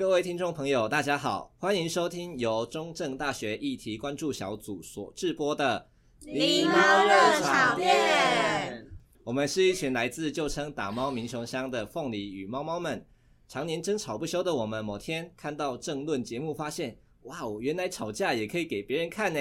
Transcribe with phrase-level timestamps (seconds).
[0.00, 5.86] 各位听众朋友，大家好，欢迎收听由中正大学议题关注小组所制播的
[6.26, 8.82] 《狸猫热炒店》。
[9.24, 13.04] 我们是一群来自旧称打猫民雄乡的凤梨与猫猫们，
[13.46, 19.38] 常年争吵不休的我们，某天看到政论节目，发现哇哦，原来吵架也可以给别人看呢。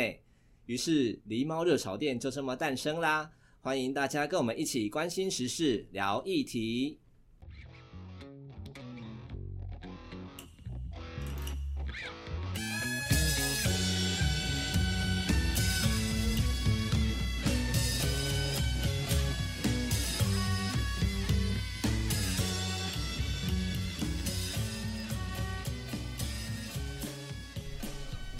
[0.65, 3.31] 于是《狸猫热炒店》就这么诞生啦。
[3.61, 6.99] 欢迎大家跟我们一起关心时事，聊议题。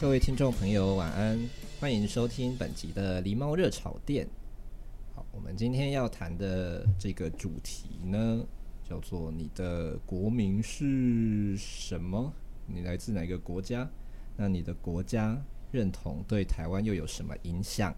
[0.02, 1.38] 各位听众朋友，晚安！
[1.78, 4.26] 欢迎收听本集的《狸猫热炒店》。
[5.14, 8.42] 好，我们今天要谈的这个主题呢，
[8.82, 12.32] 叫做“你的国名是什么？
[12.66, 13.90] 你来自哪个国家？
[14.38, 15.38] 那你的国家
[15.70, 17.94] 认同对台湾又有什么影响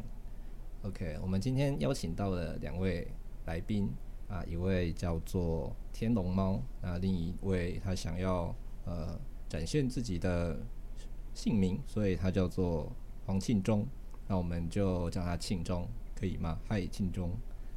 [0.82, 3.08] ？”OK，我们今天邀请到了两位
[3.46, 3.88] 来宾
[4.28, 10.58] 啊，一位叫做天龙猫，那另一位他想要呃展现自己的。
[11.34, 12.92] 姓名，所以他叫做
[13.26, 13.88] 黄庆忠，
[14.28, 16.60] 那我们就叫他庆忠，可以吗？
[16.68, 17.32] 嗨，庆忠。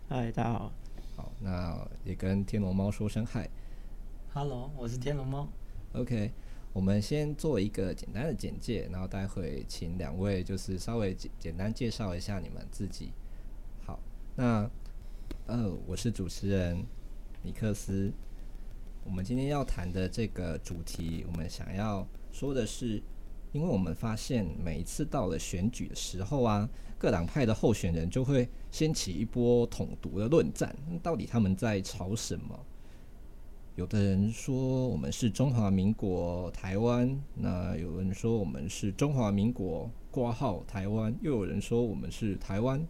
[0.08, 0.72] 嗨，大家好。
[1.16, 3.48] 好，那也跟天龙猫说声嗨。
[4.32, 5.48] Hello，我是天龙猫。
[5.92, 6.32] OK，
[6.72, 13.12] 我们先做一个简单的简介，然后待会请两位就是稍微简简单介绍一下你们自己。
[13.86, 14.00] 好，
[14.34, 14.68] 那
[15.46, 16.84] 呃，我是主持人
[17.42, 18.12] 尼克斯。
[19.04, 23.00] 我们今天要谈的这个主题，我们想要说的是。
[23.54, 30.74] 因为我们发现，每一次到了选举的时候啊，各党派的候选人就会掀起一波统独的论战。
[31.00, 32.58] 到底他们在吵什么？
[33.76, 42.84] 有的人说我们是中华民国台湾，那有人说我们是中华民国挂号台湾，又有人说我们是台湾。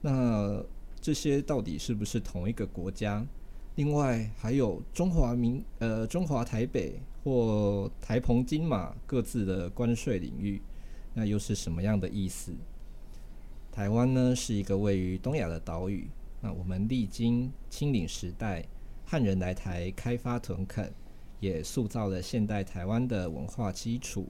[0.00, 0.60] 那
[1.00, 3.24] 这些到底是不是同一个国家？
[3.78, 7.00] 另外还有中华民呃中华台北。
[7.24, 10.62] 或台澎金马各自的关税领域，
[11.12, 12.54] 那又是什么样的意思？
[13.70, 16.08] 台湾呢，是一个位于东亚的岛屿。
[16.40, 18.64] 那我们历经清领时代，
[19.04, 20.90] 汉人来台开发屯垦，
[21.38, 24.26] 也塑造了现代台湾的文化基础。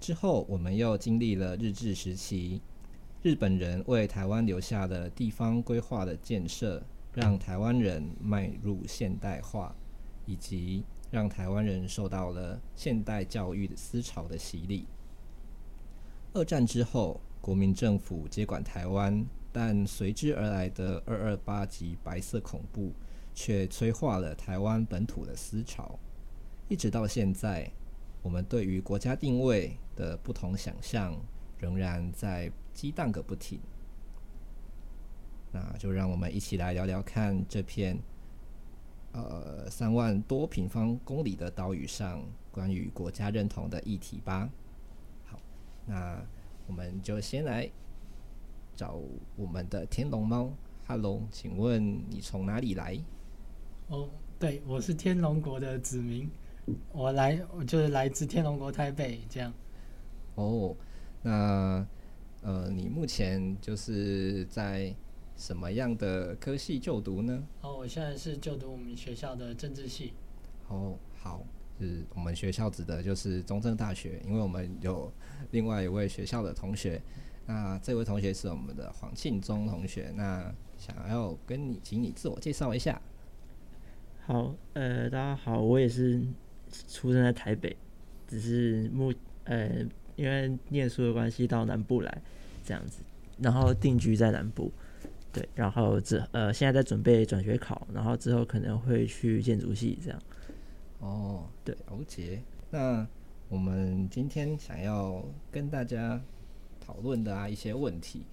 [0.00, 2.62] 之后，我们又经历了日治时期，
[3.22, 6.82] 日本人为台湾留下的地方规划的建设，
[7.14, 9.74] 让台湾人迈入现代化，
[10.26, 10.84] 以及。
[11.10, 14.86] 让台湾人受到了现代教育的思潮的洗礼。
[16.32, 22.92] 二战之后，国民政府接管台湾，但随之而来的二二八级白色恐怖
[23.34, 25.98] 却催化了台湾本土的思潮。
[26.68, 27.68] 一直到现在，
[28.22, 31.20] 我们对于国家定位的不同想象
[31.58, 33.58] 仍然在激荡个不停。
[35.52, 37.98] 那就让我们一起来聊聊看这片。
[39.12, 42.22] 呃，三万多平方公里的岛屿上，
[42.52, 44.48] 关于国家认同的议题吧。
[45.26, 45.36] 好，
[45.84, 46.24] 那
[46.68, 47.68] 我们就先来
[48.76, 49.00] 找
[49.34, 50.52] 我们的天龙猫。
[50.86, 52.96] Hello，请问你从哪里来？
[53.88, 56.30] 哦，对，我是天龙国的子民，
[56.92, 59.52] 我来，我就是来自天龙国台北这样。
[60.36, 60.76] 哦，
[61.20, 61.84] 那
[62.42, 64.94] 呃，你目前就是在。
[65.40, 67.42] 什么样的科系就读呢？
[67.62, 70.12] 哦，我现在是就读我们学校的政治系。
[70.68, 71.42] 哦，好，
[71.80, 75.10] 是我们学校指的就是中正大学，因为我们有
[75.52, 77.00] 另外一位学校的同学，
[77.46, 83.00] 那这位同学是我们的黄庆忠同学，那想要跟你，请你自我介绍一下。
[84.26, 86.20] 好，呃，大家好，我也是
[86.86, 87.74] 出生在台北，
[88.28, 89.10] 只是目
[89.44, 89.70] 呃
[90.16, 92.22] 因为念书的关系到南部来
[92.62, 93.00] 这样子，
[93.38, 94.70] 然后定居在南部。
[95.32, 100.20] 对，然后之呃，现在在准备转学考，然后之后可能会去建筑系这样。
[100.98, 102.42] 哦，对，了解。
[102.70, 103.06] 那
[103.48, 106.20] 我们今天想要跟大家
[106.80, 108.24] 讨论的啊一些问题，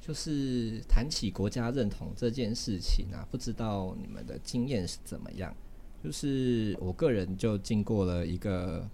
[0.00, 5.54] 就是谈起国家认同这件事情啊，不知道你们的经验是怎么样？
[6.02, 8.86] 就是我个人就经过了一个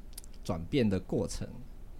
[0.44, 1.48] 转变的过程，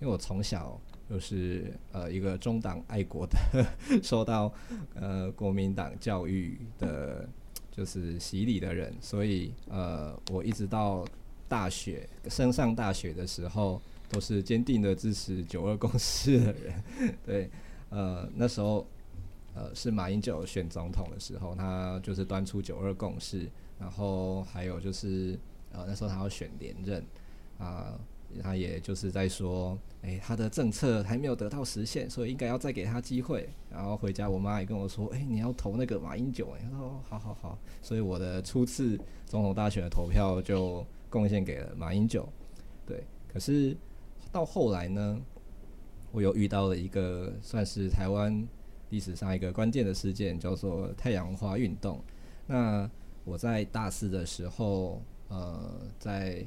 [0.01, 0.81] 因为我从小。
[1.11, 3.67] 就是呃一个中党爱国的，
[4.01, 4.53] 受到
[4.95, 7.29] 呃国民党教育的，
[7.69, 11.05] 就是洗礼的人，所以呃我一直到
[11.49, 16.85] 大学升上大学的时候，都是坚定的支持九二共识的人。
[17.27, 17.51] 对，
[17.89, 18.87] 呃那时候
[19.57, 25.37] 呃是马英九选总统的时候，他就是端出九二共识，然后还有就是
[25.73, 27.05] 呃那时候他要选连任
[27.59, 27.99] 啊。
[28.43, 33.49] 他也就是在说，诶、他的政策还没有得到实现，所以应该要再给他机会。
[33.71, 36.49] 然后回家，我妈也跟我说，诶、你要投那个马英九。
[36.63, 37.59] 他说，好好好。
[37.83, 42.29] 所以我的初次总统大选的投票就贡献给了马英九。
[42.87, 43.77] 对，可是
[44.33, 45.21] 到后来呢，
[46.13, 48.47] 我又遇到了一个算是台湾
[48.91, 52.01] 历史上一个关键的事件，叫做太阳花运动。
[52.47, 52.91] 那
[53.25, 56.45] 我在大四的时候，呃，在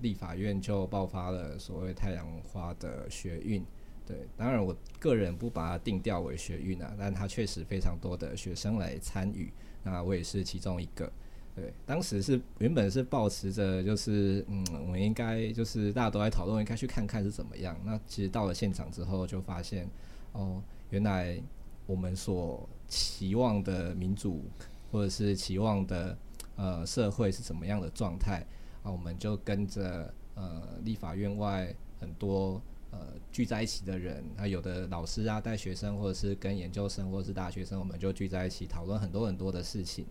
[0.00, 3.64] 立法院就爆发了所谓太阳花的学运，
[4.06, 9.52] 对，当然我个人不把它定调为学运啊，但它确实非常多的学生来参与，
[9.82, 11.10] 那我也是其中一个，
[11.54, 17.78] 对，当时是原本是抱持着就是嗯，我们应该就是大家都在讨论，应该去看看是怎么样。
[17.84, 19.88] 那其实到了现场之后，就发现
[20.32, 21.40] 哦，原来
[21.86, 24.42] 我们所期望的民主
[24.90, 26.16] 或者是期望的
[26.56, 28.44] 呃社会是怎么样的状态。
[28.82, 32.60] 啊，我们就跟着呃立法院外很多
[32.90, 32.98] 呃
[33.30, 40.06] 聚在一起的人，啊，有的老师啊带学生，或者是跟研究生，或者是大学生，我们就聚在一起讨论很多很多的事情。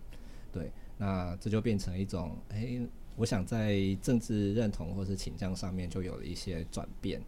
[0.52, 7.22] 对，那这就变成一种，诶、我想在政治认同或是倾向上面就有了一些转变。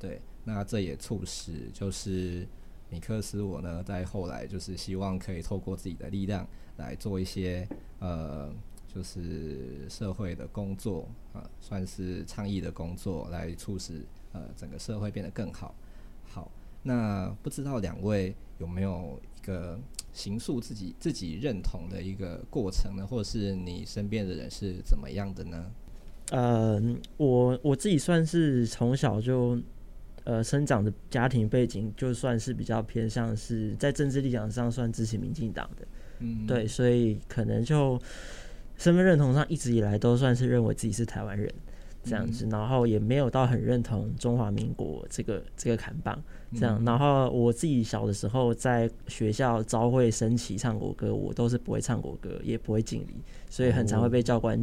[0.00, 2.46] 对，那这也促使就是
[2.90, 6.44] 米克斯我呢，在后来就是希望可以透过自己的力量
[6.76, 7.68] 来做一些
[8.00, 8.52] 呃。
[8.92, 14.02] 就是社会的工作啊，算是倡议的工作，来促使
[14.32, 15.74] 呃整个社会变得更好。
[16.24, 16.50] 好，
[16.82, 19.78] 那不知道两位有没有一个
[20.14, 23.06] 形塑自己自己认同的一个过程呢？
[23.06, 25.70] 或者是你身边的人是怎么样的呢？
[26.30, 26.82] 呃，
[27.18, 29.60] 我我自己算是从小就
[30.24, 35.86] 呃生长的家庭背景，就算是比较偏向是在政治立场上算支持民进党的，
[36.20, 38.00] 嗯，对，所以可能就。
[38.78, 41.52] 身份认同上一直以来都算是认为自己是台湾人
[42.04, 46.18] 这样子，然后也没有到很认同中华民国这个这个砍棒
[46.54, 46.82] 这样。
[46.84, 53.16] 然后我自己小的时候在学校朝会升旗唱国歌，我都是不会唱国歌，也不会敬礼，
[53.50, 54.58] 所以很常会被教官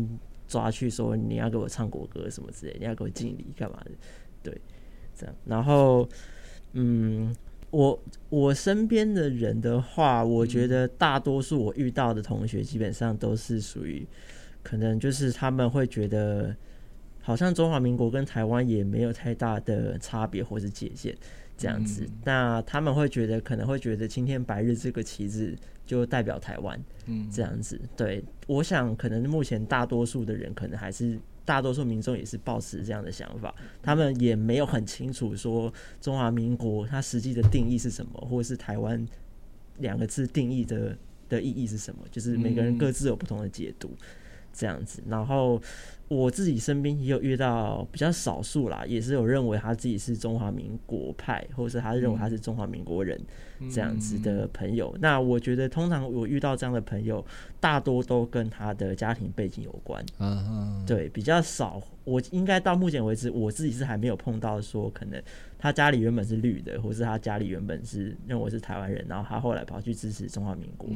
[0.47, 3.91] 抓去说你要给我唱国歌什么之类，你要给我敬礼干嘛的？
[4.41, 4.61] 对，
[5.13, 5.35] 这样。
[5.45, 6.07] 然后
[6.73, 7.35] 嗯。
[7.71, 14.07] 我我身边的人的话，我觉得大多数我遇到的同学基本上都是属于，
[14.63, 16.55] 可能就是他们会觉得，
[17.21, 21.15] 好像中华民国跟台湾也没有太大的差别或是界限
[21.57, 22.07] 这样子。
[22.23, 25.53] 那他们会觉得，可能会觉得青天白日这个旗帜
[25.85, 27.79] 就代表台湾，嗯，这样子。
[27.97, 31.19] 对，我想可能目前大多数的人可能还是。
[31.45, 35.71] 大多数民众也是抱持这样的想法，他们也没有很清楚说
[36.01, 39.07] 中华民国它实际的定义是什么，或者是台湾
[39.77, 40.97] 两个字定义的
[41.29, 43.91] 的意义是什么，就是每个人各自有不同的解读，
[44.51, 45.03] 这样子。
[45.07, 45.61] 然后
[46.07, 53.19] 我自己身边也有遇到比较少数啦，也是有认为他自己是中华民国派，或者是他认为他是中华民国人
[53.71, 54.95] 这样子的朋友。
[54.99, 57.25] 那我觉得通常我遇到这样的朋友。
[57.59, 60.05] 大多都跟他的家庭背景有关，
[60.85, 61.81] 对，比较少。
[62.03, 65.19] 我应该到目前为止，我自己是还没有碰到说，可能
[65.65, 70.87] 他家里原本是绿的，或是他家里原本是认为是台湾人，然后他后来跑去支持中华民国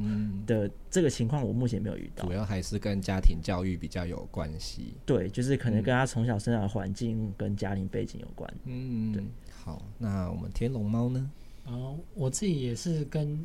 [0.45, 2.23] 的这个情况，我目前没有遇到。
[2.23, 4.93] 主要还是跟家庭教育比较有关系。
[5.07, 8.53] 对，就是可能跟他从小生长的环境跟家庭背景有关。
[8.65, 9.23] 嗯，对。
[9.51, 11.31] 好，那我们天龙猫呢？
[11.65, 13.43] 哦，我自己也是跟。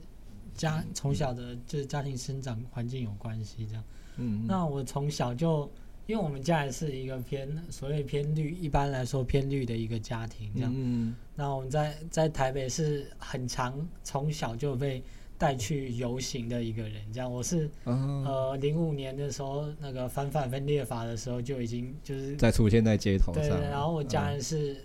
[0.57, 3.83] 家从小的就是家庭生长环境有关系，这样。
[4.19, 5.69] 嗯，那我从小就，
[6.07, 10.73] 因为我们家也是一个偏所谓偏绿，一般来说偏绿的一个家庭，这样。
[10.75, 11.15] 嗯。
[11.35, 15.03] 那我们在在台北是很常从小就被
[15.37, 17.33] 带去游行的一个人，这样。
[17.33, 23.43] 我是呃零五年的时候，那个反法分裂法的时候就已经就是在出现在街头上。
[23.43, 24.85] 对，然后我家人是，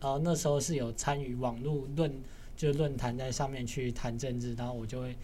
[0.00, 2.12] 呃那时候是有参与网络论。
[2.56, 5.14] 就论坛在上面去谈政治，然后我就会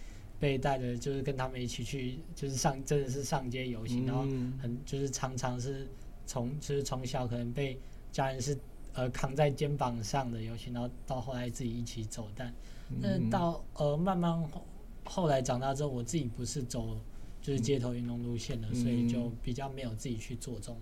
[0.43, 4.23] 被带着，就是跟他们一起去，就是上真的是上街游行，然后
[4.61, 5.87] 很就是常常是
[6.27, 7.79] 从就是从小可能被
[8.11, 8.59] 家人是
[8.93, 12.53] 呃扛在肩膀上的游行，然后到后来自己一起走，但
[13.01, 14.67] 但到呃慢慢后
[15.05, 16.99] 后来长大之后，我自己不是走
[17.41, 20.77] 就是街头运动路线的，所以就比较没有自己去做这种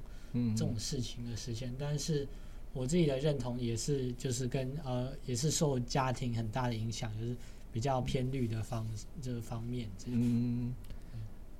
[0.57, 2.27] 这种事情的实现，但是。
[2.73, 7.37] 我自己的认同也是，就是跟呃，也是受家庭很大的影响，就是
[7.73, 8.87] 比较偏绿的方
[9.21, 9.89] 这个方面。
[10.07, 10.75] 嗯，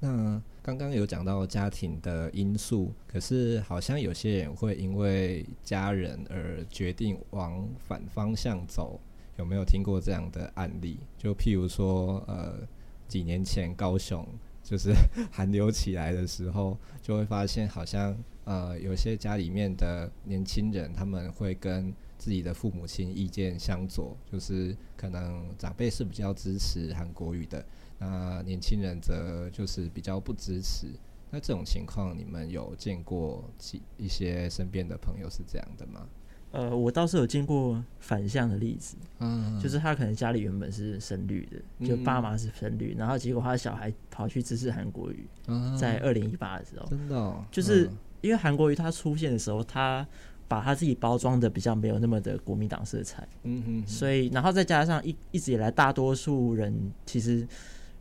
[0.01, 8.99] 那刚刚有讲到家庭的因素，可是好像有些人会因为家人而决定往反方向走，
[9.37, 10.99] 有没有听过这样的案例？
[11.19, 12.61] 就譬如说，呃，
[13.09, 14.27] 几年前高雄
[14.63, 14.93] 就是
[15.31, 18.17] 寒流起来的时候，就会发现好像。
[18.45, 27.65] 呃，有些家里面的年轻人他们会跟自己的父母亲意见相左，就是可能长辈是比较支持韩国语的，
[27.99, 30.87] 那年轻人则就是比较不支持。
[31.31, 36.07] 那这种情况，你们有见过几一些身边的朋友是这样的吗？
[36.53, 47.89] 呃，我倒是有见过反向的例子，嗯，就是他可能家里原本是深绿的，就爸妈是深绿，嗯，然后结果他的小孩跑去支持韩国语，嗯，在二零一八的时候，真的，哦，就是
[48.21, 50.05] 因为韩国语它出现的时候，他
[50.51, 57.47] 把他自己包装的比较没有那么的国民党色彩，嗯哼，所以然后再加上一一直以来大多数人其实。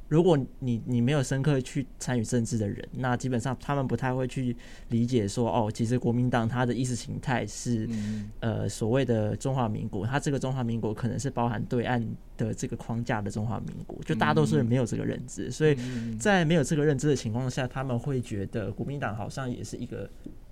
[0.10, 12.04] 如果你你没有深刻去参与政治的人，那基本上他们不太会去理解说，哦，其实国民党它的意识形态是，嗯、呃，所谓的中华民国，它这个中华民国可能是包含对岸
[12.38, 15.78] 的这个框架的中华民国，就大多数人没有这个认知，所以
[16.18, 20.10] 在没有这个认知的情况下，他们会觉得国民党好像也是一个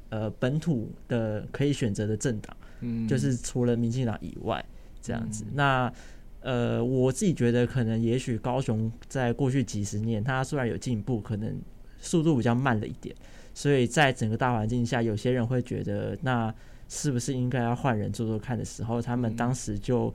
[0.10, 3.08] 呃本土的可以选择的政党，嗯。
[3.08, 4.64] 就是除了民进党以外
[5.02, 5.92] 这样子，那。
[6.40, 11.60] 呃，我自己觉得可能也许高雄在过去几十年，它虽然有进步，可能
[12.00, 13.14] 速度比较慢了一点，
[13.54, 16.54] 所以在整个大环境下，有些人会觉得，那
[16.88, 20.14] 是不是应该要换人做做看的时候，他们当时就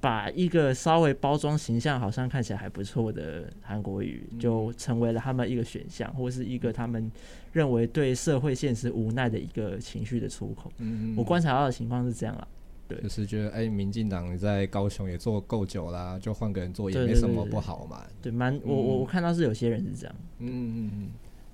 [0.00, 7.10] 把一个稍微包装形象好像看起来还不错的韩国语，就成为了他们一个选项，或是一个他们
[7.52, 10.72] 认为对社会现实无奈的一个情绪的出口。
[10.78, 12.46] 嗯嗯我观察到的情况是这样啦。
[12.86, 18.06] 对，就是觉得哎、欸，民进党在高雄也做够久啦，就换个人做也没什么不好嘛。
[18.22, 20.14] 对，蛮我我我看到是有些人是这样。
[20.38, 20.90] 嗯嗯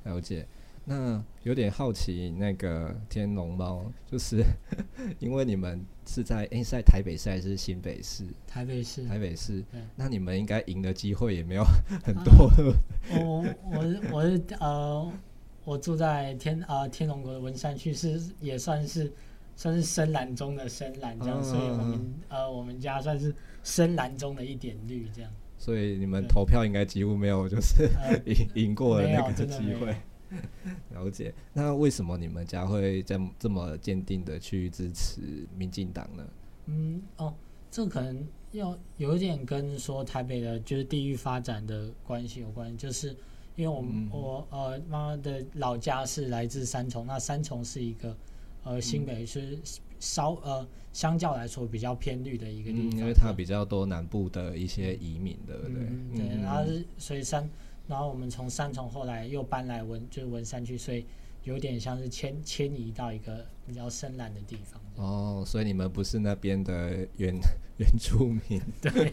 [0.05, 0.47] 嗯，了解。
[0.85, 4.43] 那有点好奇，那个天龙猫，就是
[5.19, 8.25] 因为你们是在哎、欸、是在台北市还是新北市？
[8.47, 9.07] 台北市。
[9.07, 9.65] 台北市。
[9.97, 11.65] 那你们应该赢的机会也没有
[12.05, 12.47] 很多。
[12.47, 12.55] 啊、
[13.17, 15.13] 我我我是呃，
[15.65, 19.13] 我住在天呃天龙国的文山区，是也算是。
[19.57, 25.31] 算是深蓝中的深蓝这样，所以我们呃我们家算是深蓝中的一点绿这样。
[25.57, 27.89] 所以你们投票应该几乎没有就是
[28.27, 29.95] 赢 赢、呃、过的那个机会。
[30.95, 31.33] 了解。
[31.53, 35.21] 那为什么你们家会这么这么坚定的去支持
[35.57, 36.27] 民进党呢？
[36.67, 37.35] 嗯哦，
[37.71, 43.17] 这可能要有一点跟说台北的就是地域发展的关系有关，就是
[43.57, 48.17] 因为我、嗯、我呃妈妈的老家是来自三重，那三重是一个。
[48.67, 49.59] 呃，新北是
[50.01, 55.83] 稍呃，相较来说比较偏绿的一个地方，嗯，因为它比较多南部的一些移民，对不对？
[55.83, 57.47] 嗯、对，然后是所以三，
[57.87, 61.05] 然后我们从三重后来又搬来文，就是文山区，所以
[61.43, 64.81] 有点像是迁迁移到一个比较深蓝的地方。
[64.97, 67.35] 哦，所以你们不是那边的原
[67.79, 69.13] 原住民， 对，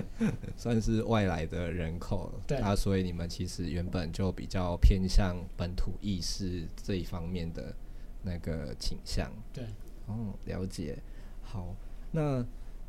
[0.56, 7.74] 算是外来的人口，对啊，所以你们其实原本就比较偏向本土意识这一方面的。
[8.22, 9.64] 那个倾向，对，
[10.04, 10.98] 哦，了解。
[11.42, 11.74] 好，
[12.10, 12.44] 那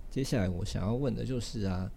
[0.10, 1.90] 接下来我想要问的就是啊，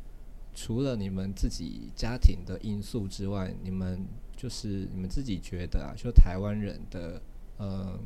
[0.55, 4.07] 除了你们自己家庭的因素之外，你们
[4.37, 7.21] 就是你们自己觉得啊，就台湾人的
[7.59, 7.99] 呃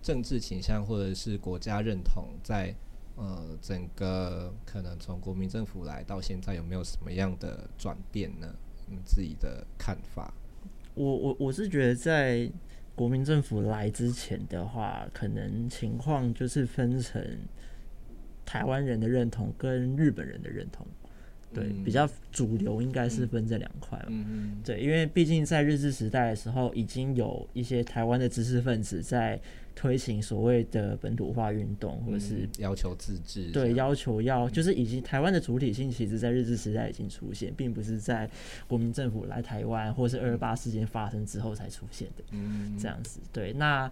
[0.00, 2.74] 政治倾向或者是国家认同在，
[3.16, 8.54] 呃整个可能从国民政府来到现在，有没有什么样的转变呢？
[8.86, 10.32] 你自己的看法？
[10.94, 12.50] 我我我是觉得在。
[12.98, 17.24] 国民政府来之前的话，可能情况就是分成
[18.44, 20.84] 台湾人的认同跟日本人的认同，
[21.54, 23.98] 对，嗯、比较主流应该是分这两块。
[24.08, 29.40] 嗯嗯，对，因为毕竟在日治时代的时候，已经有一些台湾的知识分子在。
[29.80, 38.28] 推行所谓的本土化运动，或者是、嗯、要求自治，对，要求要就是已经台湾的主体性，其实在日治时代已经出现，并不是在
[38.66, 42.24] 国民政府来台湾或是二二八事件发生之后才出现的。
[42.32, 43.20] 嗯，这样子。
[43.32, 43.88] 对，那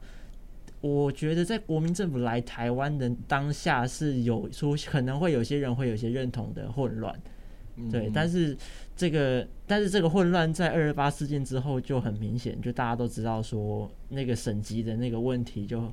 [0.80, 7.16] 我觉得在国民政府来台湾的当下是有出可能会有些人会有些认同的混乱。
[7.90, 8.56] 对，但是
[8.96, 15.92] 这个，但是这个混乱在二二八事件之后就很明显，就大家都知道说那个省级的那个问题就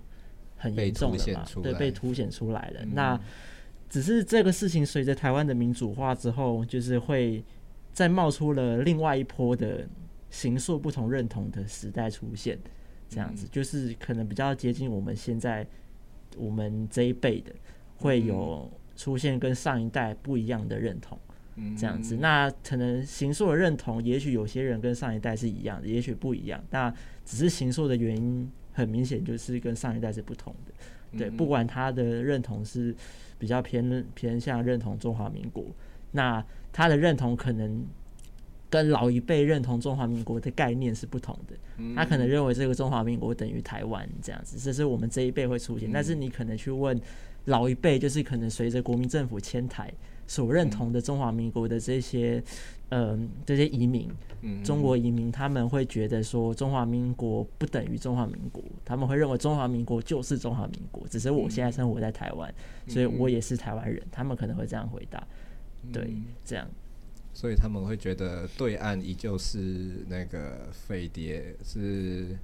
[0.56, 2.80] 很严重了嘛，对，被凸显出来了。
[2.84, 3.20] 嗯、那
[3.90, 7.44] 只是这个事情随着台湾的民主化之后，就是会
[7.92, 9.86] 再冒出了另外一波的
[10.30, 12.58] 形塑不同认同的时代出现，
[13.10, 15.68] 这样子就是可能比较接近我们现在
[16.38, 17.54] 我们这一辈的，
[17.98, 21.20] 会有出现跟上一代不一样的认同。
[21.78, 26.64] 这样子，那可能行塑的认同，也许有些人跟上一代是一样的，也许不一样。
[26.72, 26.94] 那
[27.24, 31.18] 只是行塑的原因，很明显就是跟上一代是不同的。
[31.18, 32.96] 对，不管他的认同是
[33.38, 35.64] 比较偏偏向认同中华民国，
[36.12, 37.86] 那他的认同可能
[38.68, 41.56] 跟老一辈认同中华民国的概念是不同的。
[41.96, 45.88] 他可能认为这个中华民国等于台湾这样子，这是我们这一辈会出现。
[45.92, 47.00] 但是你可能去问
[47.46, 49.94] 老一辈，就是可能随着国民政府迁台
[50.34, 52.44] 所认同的中华民国的这些。
[52.96, 54.08] 嗯，这些移民，
[54.64, 62.54] 中国移民，他们会觉得说中华民国不等于中华民国，他们会认为中华民国就是中华民国，只是我现在生活在台湾，
[62.88, 65.26] 所以我也是台湾人，他们可能会这样回答，
[65.92, 66.14] 对，
[66.46, 66.68] 这样，
[67.34, 72.38] 所以他们会觉得对岸依旧是那个飞碟，是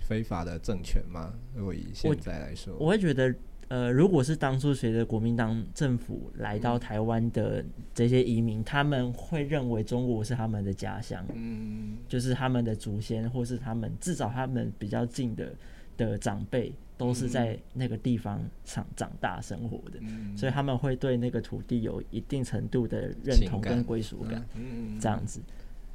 [0.00, 1.32] 非法的政权吗？
[1.54, 3.32] 如果以现在来说，我，我会觉得。
[3.68, 15.52] 呃，如果是当初随着国民党政府来到台湾的这些移民，他们会认为中国是他们的家乡，嗯，就是他们的祖先，或是他们至少他们比较近的
[15.96, 19.98] 的长辈，都是在那个地方长长大生活的，
[20.36, 25.40] 所以他们会对那个土地有一定程度的认同跟归属感，嗯，这样子，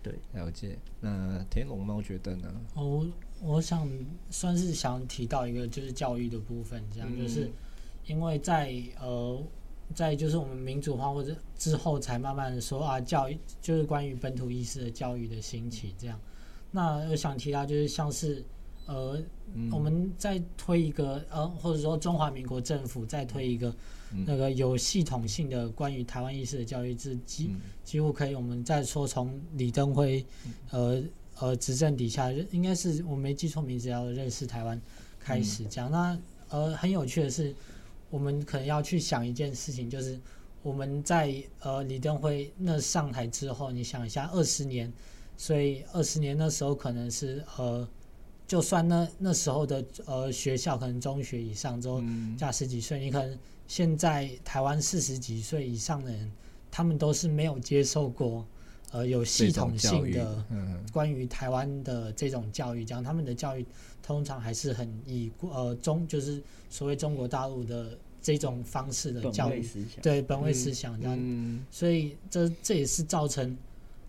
[0.01, 0.77] 对，了解。
[0.99, 2.51] 那天龙猫觉得呢？
[2.73, 3.07] 哦。
[3.41, 3.89] 我想
[4.29, 7.49] 算是想提到一个就是教育的部分，这样就是
[8.05, 9.41] 因为在呃
[9.95, 16.19] 在就是我们民主化或者之后才慢慢的说啊教育就是关于本土意识的教育的兴起这样，
[16.69, 18.43] 那我想提到就是像是
[18.87, 19.17] 呃
[19.71, 23.73] 我们在推一个呃或者说中华民国政府在推一个
[24.25, 27.51] 那个有系统性的关于台湾意识的教育，是几
[27.85, 30.25] 几乎可以我们再说从李登辉
[30.71, 31.01] 呃。
[31.39, 34.79] 呃，执政底下应该是我没记错名字，要认识台湾
[35.19, 35.89] 开始讲。
[35.89, 36.19] 嗯、那
[36.49, 37.55] 呃，很有趣的是，
[38.09, 40.19] 我们可能要去想一件事情，就是
[40.61, 44.91] 我们在呃李登辉那上台之后，你想一下二十年，
[45.37, 47.87] 所以二十年那时候可能是呃，
[48.45, 52.03] 就算那那时候的呃学校可能中学以上都
[52.37, 56.29] 加十几岁，嗯、你可能现在台湾四十几岁以上的人，
[56.69, 58.45] 他们都是没有接受过。
[58.91, 60.43] 呃，有系统性的
[60.91, 63.63] 关于台湾的这种教育，这样他们的教育
[64.01, 66.41] 通常还是很以呃中就是
[66.71, 69.63] 所谓中国大陆的这种方式的教育，
[70.01, 73.55] 对本位思想这样，所以这这也是造成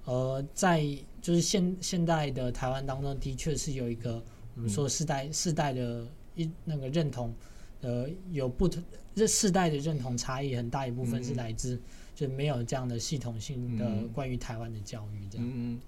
[0.07, 0.83] 呃在
[1.21, 4.23] 就是现现代的台湾当中的确是有一个
[4.55, 7.35] 我们说世代世代的一那个认同，
[7.83, 8.83] 呃有不同
[9.15, 11.79] 这世代的认同差异很大一部分是来自。
[12.21, 15.51] 就没有这样的系统性的关于台湾的教育，这样。
[15.51, 15.81] 嗯，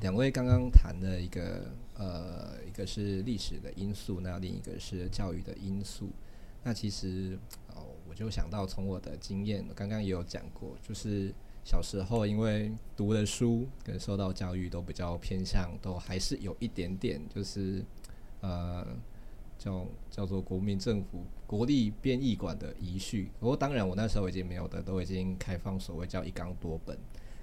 [0.00, 6.10] 两位刚刚谈的一个呃，一个是历史的因素，那另一个是教育的因素。
[6.64, 11.32] 那其实哦，我就想到从我的经验，刚刚也有讲过，就是
[11.64, 17.84] 小时候因为读的书跟受到教育都比较偏向，都还是有一点点，就是
[18.40, 18.84] 呃。
[19.58, 26.98] 叫叫做国民政府国立编译馆的遗绪，不过当然我那时候已经没有的，都已经开放所谓叫一纲多本，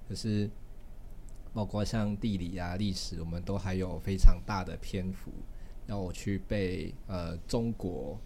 [0.07, 0.49] 可是
[1.53, 5.31] 包括像地理啊、历史，我们都还有非常大的篇幅
[5.87, 6.93] 要我去背。
[7.07, 8.19] 呃，中国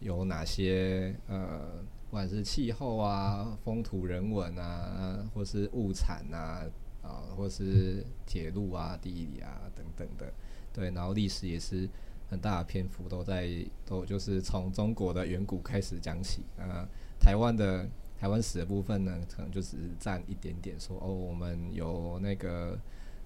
[0.00, 6.66] 有哪些呃，不管是气候啊、风土人文啊，或是物产啊，
[7.02, 10.32] 啊，或是铁路啊、地理啊等等的，
[10.72, 11.88] 对，然后历史也是。
[12.30, 13.50] 很大的篇幅都在
[13.84, 16.86] 都就是从中国的远古开始讲起啊，
[17.18, 17.84] 台湾的
[18.16, 22.78] 台湾史的部分呢，可能就只是占一点点说，哦，我们有那个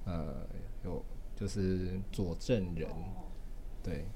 [0.07, 0.47] 呃
[0.85, 1.05] 有
[1.37, 2.88] 就是佐证人，
[3.83, 4.07] 对，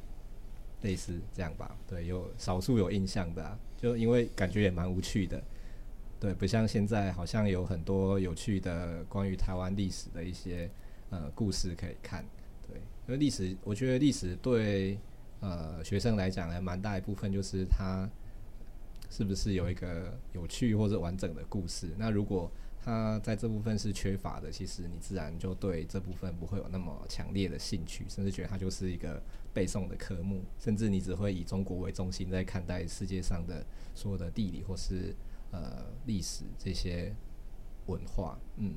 [0.80, 5.42] 类似这样吧，对，有少数有印象的，就因为感觉也蛮无趣的，
[6.18, 10.70] 对，不像现在好像有很多有趣的关于台湾历史的一些
[11.10, 12.24] 呃故事可以看。
[13.08, 14.98] 因为历史，我觉得历史对
[15.40, 18.06] 呃学生来讲还蛮大一部分，就是他
[19.08, 21.88] 是不是有一个有趣或者完整的故事。
[21.96, 29.22] 那如果他在这部分是缺乏的，其实你自然就对这部分不会有那么强烈的兴趣，甚至觉得它就是一个
[29.54, 35.16] 背诵的科目，甚至你只会以中国为中心在看待世界上的所有的地理或是
[35.50, 37.14] 呃历史这些
[37.86, 38.74] 文化，嗯。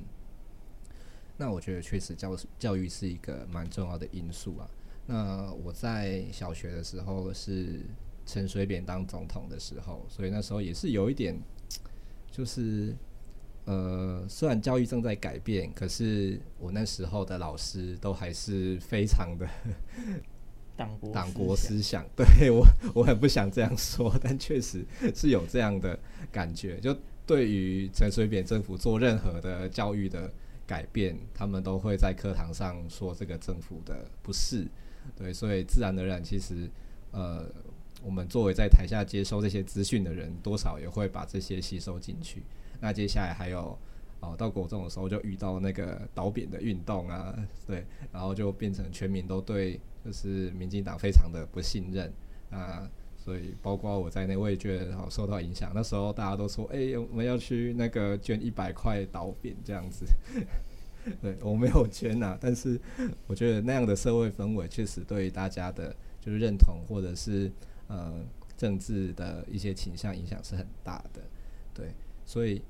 [1.42, 4.70] 那我觉得确实教教育是一个蛮重要的因素啊。
[5.06, 7.80] 那我在小学的时候是
[8.24, 11.36] 陈水扁当总统的时候，所以那时候也是有一点，
[12.30, 12.94] 就是
[13.64, 19.44] 呃，虽然教育正在改变，可是我那时候的老师都还是非常的
[20.78, 22.06] 党国党国思想。
[22.14, 25.98] 对，我我很不想这样说，但确实是有这样的
[26.30, 26.78] 感觉。
[26.78, 30.32] 就对于陈水扁政府做任何的教育的。
[30.66, 34.66] 改变，他们都会在课堂上说这个政府的不是，
[35.16, 36.70] 对，所以自然而然，其实，
[37.10, 37.44] 呃，
[38.02, 42.42] 我们作为在台下接收这些资讯的人，多少也会把这些吸收进去。
[42.80, 43.78] 那接下来还有，
[44.20, 47.34] 哦，到国中的时候就遇到那个倒扁的运动啊，
[47.66, 52.12] 对，然后就变成全民都对就是民进党非常的不信任
[52.50, 52.90] 啊，
[53.24, 55.70] 所以包括我在内，我也觉得好受到影响。
[55.74, 60.04] 那时候大家都说，哎、我们要去那个捐一百块倒扁这样子，
[61.22, 62.80] 对，我没有捐呐、啊，但是
[63.26, 67.50] 我觉得那样的社会氛围确实对大家的就是认同或者是
[67.86, 68.12] 呃
[68.56, 71.20] 政治的一些倾向影响是很大的，
[71.72, 71.92] 对，
[72.24, 72.62] 所以。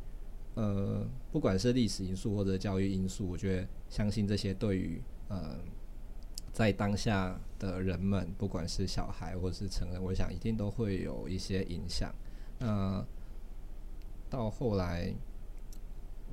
[0.54, 5.56] 呃，不管是历史因素或者教育因素，我觉得相信这些对于呃
[6.52, 12.12] 在当下的人们，不管是小孩或是成人，我想一定都会有一些影响。
[12.58, 13.02] 那、
[14.28, 15.14] 到后来，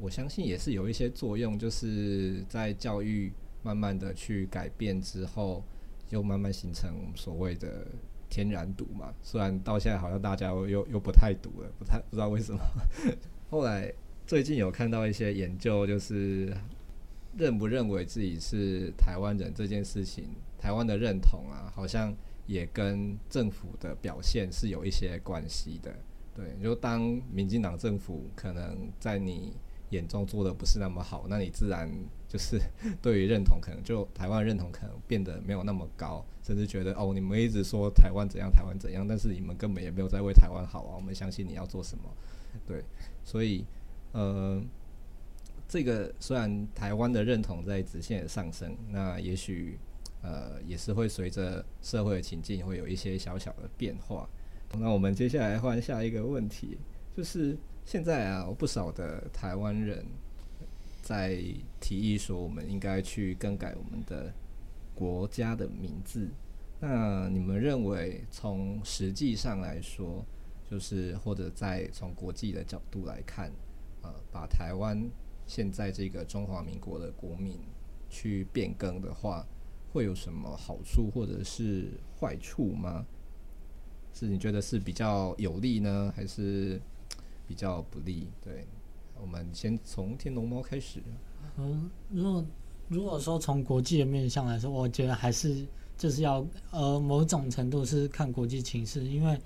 [0.01, 5.63] 我相信也是有一些作用，就是在教育慢慢的去改变之后，
[6.09, 7.85] 又慢慢形成所谓的
[8.29, 9.13] 天然毒嘛。
[9.21, 12.59] 虽然到现在好像大家又又不太毒了，不太不知道为什么。
[13.49, 13.93] 后来。
[14.29, 16.55] 最近有看到一些研究，就是
[17.35, 20.23] 认不认为自己是台湾人这件事情，
[20.59, 22.13] 台湾的认同啊，好像
[22.45, 25.91] 也跟政府的表现是有一些关系的。
[26.35, 29.53] 对，就当民进党政府可能在你
[29.89, 31.89] 眼中做的不是那么好，那你自然
[32.27, 32.59] 就是
[33.01, 40.95] 对于认同，可能就台湾认同可能变得没有那么高，甚至觉得哦，你们一直说台湾怎样，台湾怎样，但是你们根本也没有在为台湾好啊。
[40.95, 42.03] 我们相信你要做什么，
[42.67, 42.83] 对，
[43.23, 43.65] 所以。
[44.11, 44.59] 呃，
[45.67, 49.77] 这个虽然台湾的认同在直线上升，那也许
[50.21, 54.29] 呃也是会随着社会的情境会有一些小小的变化。
[54.77, 56.77] 那我们接下来换下一个问题，
[57.15, 60.05] 就是现在啊，有不少的台湾人
[61.01, 61.41] 在
[61.79, 64.31] 提议说，我们应该去更改我们的
[64.93, 66.29] 国家的名字。
[66.79, 70.23] 那你们认为，从实际上来说，
[70.69, 73.51] 就是或者在从国际的角度来看？
[74.01, 75.09] 呃，把台湾
[75.45, 77.59] 现在这个中华民国的国名
[78.09, 79.45] 去变更的话，
[79.91, 83.05] 会有什么好处或者是坏处吗？
[84.13, 86.81] 是你觉得是比较有利呢，还是
[87.47, 88.27] 比较不利？
[88.41, 88.65] 对，
[89.21, 91.01] 我们先从天龙猫开始。
[91.57, 92.45] 嗯，如果
[92.87, 95.65] 如果说从国际的面向来说，我觉得还是
[95.97, 99.39] 就是要呃某种程度是看国际情势，因为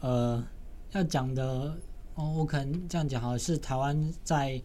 [0.00, 0.44] 呃
[0.92, 1.76] 要讲的。
[2.16, 4.60] 哦，我可能这样讲哈，是台湾在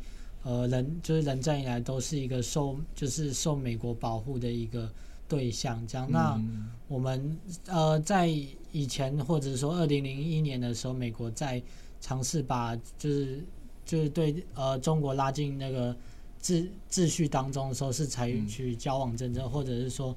[0.46, 4.90] 呃人就是人战以来都是一个受就是受美国保护的一个
[5.28, 6.08] 对象，这样。
[6.12, 6.40] 那
[6.88, 8.28] 我们呃在
[8.72, 11.62] 以前或者说二零零一年的时候，美国在
[12.00, 13.44] 尝试把就是
[13.84, 15.96] 就是对呃中国拉进那个
[16.42, 20.16] 秩秩序当中的时候，是采取交往政策，或者是说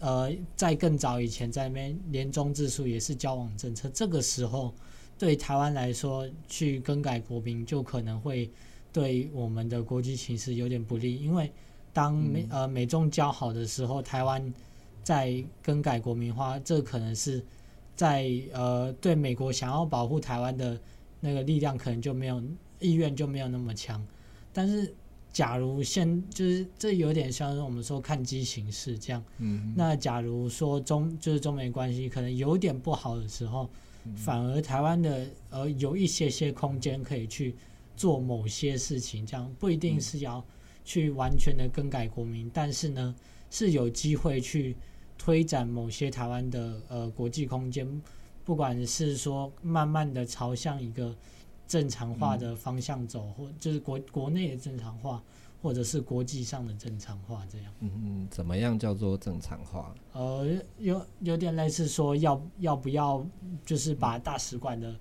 [0.00, 4.74] 呃在更早以前在那边联中治苏也是交往政策，这个时候。
[5.18, 8.50] 对台湾来说，去更改国名就可能会
[8.96, 11.52] 对我们的国际形势有点不利，因为
[11.92, 14.50] 当美呃美中交好的时候，台湾
[15.02, 17.44] 在更改国民化，这可能是
[17.94, 20.80] 在呃对美国想要保护台湾的
[21.20, 22.42] 那个力量可能就没有
[22.80, 24.02] 意愿就没有那么强。
[24.50, 24.94] 但是
[25.30, 33.68] 假如现就是这有点像是我们说看机行事这样，嗯，那假如说中就是中美关系可能有点不好的时候。
[34.14, 37.56] 反而台湾的呃有一些些空间可以去
[37.96, 40.44] 做某些事情，这样不一定是要
[40.84, 43.14] 去完全的更改国民，但是呢
[43.50, 44.76] 是有机会去
[45.18, 48.02] 推展某些台湾的呃国际空间，
[48.44, 51.16] 不管是说慢慢的朝向一个
[51.66, 55.22] 正常化的方向走，或就是国国内的正常化。
[55.62, 57.72] 或者是国际上的正常化这样。
[57.80, 59.92] 嗯嗯，怎么样叫做正常化？
[60.12, 60.46] 呃，
[60.78, 63.26] 有有点类似说要要不要，
[63.64, 64.94] 就是把大使馆的，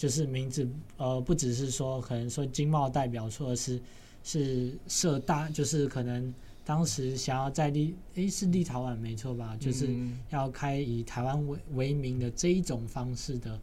[0.00, 3.78] 就是名字，呃，不只是说可能说经贸代表处，而是
[4.24, 6.32] 是设大，就是可能
[6.64, 9.54] 当时想要在立，诶，是立陶宛没错吧？
[9.60, 9.94] 就是
[10.30, 13.60] 要开以台湾为为名的这一种方式的，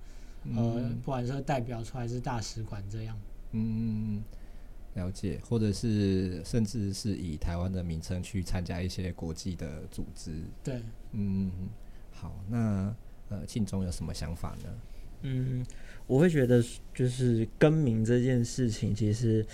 [0.56, 3.18] 呃，不管是代表处还是大使馆这样。
[3.54, 4.22] 嗯。
[4.94, 10.42] 了解，或者是甚至是以台湾的名称去参加一些国际的组织。
[10.64, 11.52] 对，嗯，
[12.12, 12.96] 好，那
[13.30, 14.70] 呃，庆忠有什么想法呢？
[15.22, 15.64] 嗯，
[16.08, 16.64] 我会觉得
[16.96, 19.46] 就是更名这件事情，其实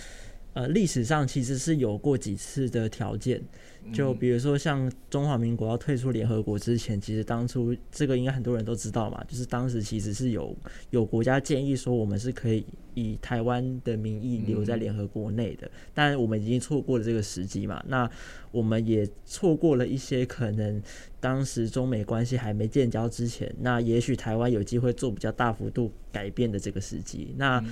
[0.54, 3.42] 呃，历史上其实是有过几次的条件。
[3.92, 10.56] 就比如说，像中华民国要退出联合国之前，其实当初这个应该很多人都知道嘛，就是当时其实是有
[10.92, 18.10] 有国家建议说，我们是可以以台湾的名义留在联合国内的，但我们已经错过了这个时机嘛，那
[18.52, 20.82] 我们也错过了一些可能
[21.20, 27.34] 当时中美关系还没建交之前，那也许台湾有机会做比较大幅度改变的这个时机。
[27.38, 27.64] 那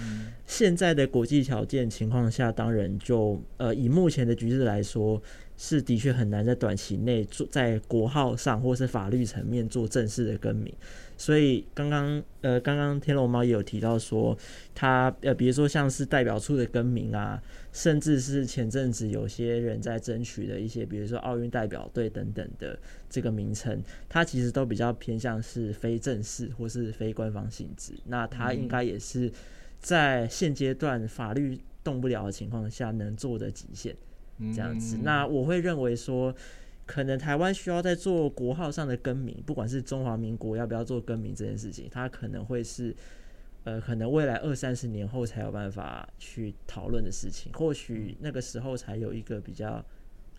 [0.46, 5.22] 现在的国际条件情况下，当然就呃以目前的局势来说。
[5.64, 10.74] 是的确很难在短期内做在国号上或是法律层面做正式的更名，
[11.16, 14.36] 所以刚刚呃刚刚天龙猫也有提到说，
[14.74, 17.40] 他呃比如说像是代表处的更名啊，
[17.72, 22.76] 甚至是前阵子有些人在争取的一些，比如说奥运代表队等等的
[23.08, 29.32] 这个名称，它其实都比较偏向是非正式或是非官方性质，那它应该也是
[29.80, 33.96] 在现阶段法律动不了的情况下能做的极限。
[34.54, 36.34] 这样子，那我会认为说，
[36.86, 42.96] 可能台湾需要在做国号上的更名，不管是中华民国要不要做更名这件事情，它可能会是，
[43.64, 47.52] 呃，可能未来二三十年后才有办法去讨论的事情。
[47.54, 49.84] 或许那个时候才有一个比较，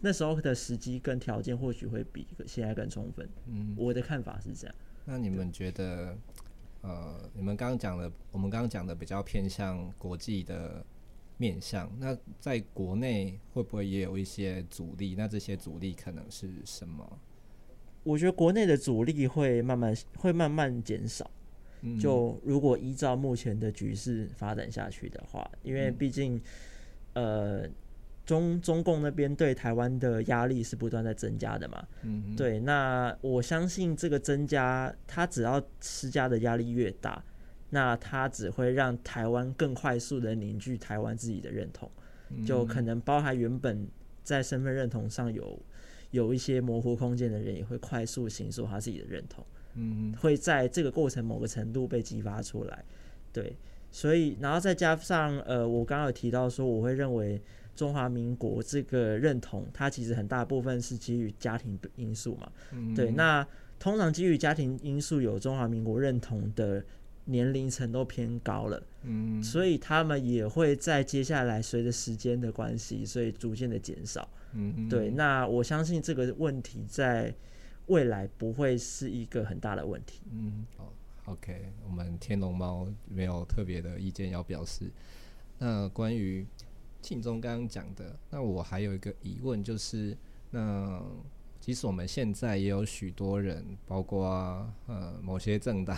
[0.01, 3.29] 那时候的时机跟条件或许会比现在更充分。
[3.47, 4.75] 嗯，我的看法是这样。
[5.05, 6.17] 那你们觉得，
[6.83, 10.85] 呃，你们刚刚讲的，我们刚刚讲的比较偏向国际的。
[11.37, 15.15] 面向，那在国内会不会也有一些阻力？
[15.17, 17.19] 那这些阻力可能是什么？
[18.05, 21.31] 我觉得国内的阻力会慢慢会慢慢减少。
[22.01, 26.41] 就如果依照目前的局势发展下去的话，因为毕竟，
[27.15, 27.69] 呃，
[28.25, 31.85] 中中共那边对台湾的压力是不断在增加的嘛。
[32.03, 32.61] 嗯，对。
[32.61, 37.21] 那我相信这个增加，它只要施加的压力越大。
[37.75, 41.91] 那它只会让台湾更快速的凝聚台湾自己的认同，
[42.45, 43.89] 就可能包含原本
[44.23, 45.59] 在身份认同上有
[46.11, 52.85] 有一些模糊空间的人，也会快速形塑他自己的认同，嗯，会在这个过程某个程度被激发出来，
[53.33, 53.57] 对，
[53.91, 57.41] 所以然后再加上呃，我刚刚有提到说，我会认为
[57.75, 62.53] 中华民国这个认同，它其实很大部分是基于家庭因素嘛，
[62.95, 66.85] 对，那通常基于家庭因素有中华民国认同的。
[67.25, 75.11] 年龄层都偏高了，嗯，所以他们也会在接下来随着时间的关系，所以逐渐的减少，嗯，对。
[75.11, 77.33] 那我相信这个问题在
[77.87, 80.93] 未来不会是一个很大的问题，嗯，好
[81.27, 84.91] ，OK，我们天龙猫没有特别的意见要表示。
[85.59, 86.45] 那关于
[87.01, 90.17] 庆忠刚刚讲的，那我还有一个疑问就是，
[90.51, 91.01] 那
[91.61, 95.97] 即使我们现在也有许多人，包括呃某些政党。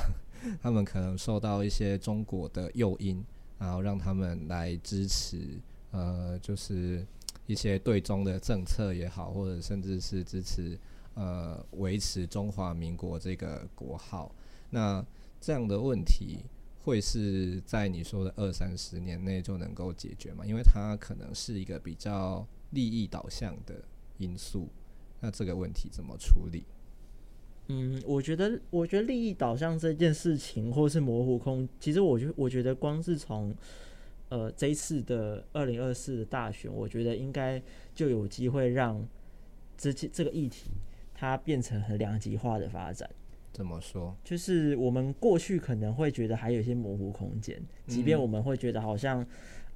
[0.62, 3.24] 他们可能受到一些中国的诱因，
[3.58, 5.58] 然后让他们来支持，
[5.90, 7.06] 呃，就是
[7.46, 10.78] 一些对中的政策也好，或者甚至是支持
[11.14, 14.34] 呃维持中华民国这个国号。
[14.70, 15.04] 那
[15.40, 16.40] 这样的问题
[16.82, 20.44] 会是在你说的二三十年内就能够解决吗？
[20.44, 23.82] 因为它可能是一个比较利益导向的
[24.18, 24.68] 因素。
[25.20, 26.64] 那这个问题怎么处理？
[27.68, 33.54] 嗯，我觉得，我觉得利益导向这件事情，或是模糊空，其实我觉，我觉得光是从，
[34.28, 37.62] 呃，这一次的二零二四的大选，我觉得应该
[37.94, 39.06] 就有机会让
[39.78, 40.70] 这这个议题
[41.14, 43.08] 它变成很两极化的发展。
[43.52, 44.14] 怎么说？
[44.22, 49.26] 就是我们过去可能会觉得还有一些模糊空间，即便我们会觉得好像，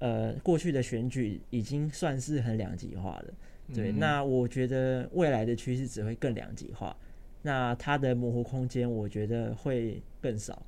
[0.00, 3.34] 呃，过去的选举已经算是很两极化了。
[3.74, 6.94] 对，那我觉得未来的趋势只会更两极化。
[7.42, 10.62] 那它的模糊空间，我觉得会更少，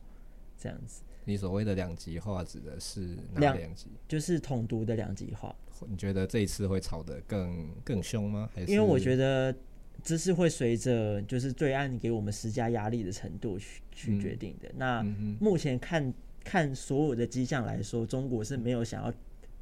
[0.59, 1.02] 这样子。
[1.24, 3.88] 你所谓的两极化指的是哪两极？
[4.09, 5.54] 就是统独的两极化。
[5.88, 8.48] 你觉得这一次会吵得更更凶吗？
[8.54, 8.72] 还是？
[8.72, 9.54] 因为我觉得
[10.02, 14.68] 这是会随着就是对岸给我们施加压力的程度去去决定的。
[14.70, 15.02] 嗯、那
[15.40, 19.12] 目前看看所有的迹象来说，中国是没有想要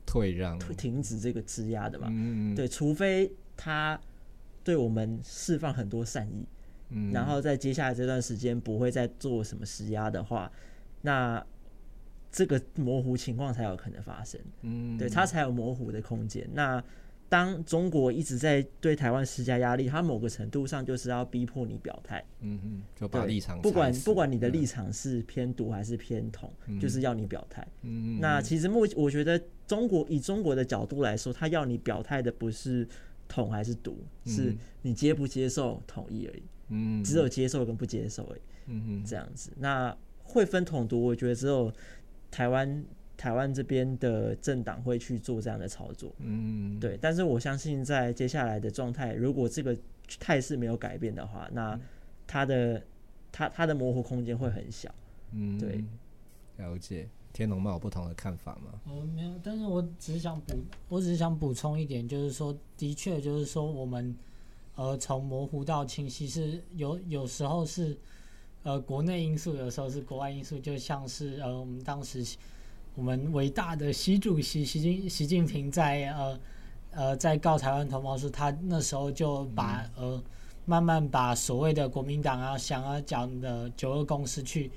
[0.07, 2.09] 退让、停止这个施压的嘛？
[2.11, 4.01] 嗯、对，除非他
[4.65, 6.47] 对我们释放很多善意。
[6.91, 10.51] 嗯，然后在接下来这段时间不会再做什么施压的话，
[11.03, 11.45] 那
[12.31, 14.41] 这个模糊情况才有可能发生。
[14.63, 16.49] 嗯，对，它才有模糊的空间。
[16.53, 16.83] 那
[17.31, 22.25] 当中国一直在对台湾施加压力，它某个程度上就是要逼迫你表态。
[22.41, 27.67] 嗯嗯，就把立场，不管不管你的立场是偏独还是偏统，嗯，就是要你表态。
[27.83, 32.89] 嗯嗯，那其实目我觉得中国以中国的角度来说，他要你表态的不是
[33.27, 36.41] 统还是独，是你接不接受统一而已。
[36.41, 36.49] 嗯，
[37.05, 38.41] 只有接受跟不接受而已。
[38.71, 41.73] 嗯嗯，这样子，那会分统独，我觉得只有
[42.31, 42.85] 台湾
[43.17, 46.15] 台湾这边的政党会去做这样的操作。
[46.19, 46.99] 嗯，对。
[47.01, 49.75] 但是我相信，在接下来的状态，如果这个
[50.21, 51.81] 态势没有改变的话，那
[52.27, 52.83] 它的
[53.33, 54.95] 它它的模糊空间会很小。
[55.33, 55.83] 嗯，对。
[56.59, 58.79] 了解，天龙猫有不同的看法吗？
[58.85, 60.55] 我没有，但是我只是想补，
[60.91, 64.15] 我只是想补充一点，就是说，的确，就是说我们。
[64.79, 67.99] 呃从模糊到清晰，是有有时候是
[68.63, 72.25] 呃国内因素，有时候是国外因素，就像是呃我们当时
[72.95, 76.41] 我们伟大的习主席习近习近平在呃
[76.93, 80.23] 呃在告台湾同胞时，他那时候就把呃
[80.65, 84.71] 慢慢把所谓的国民党啊想要讲的九二共识去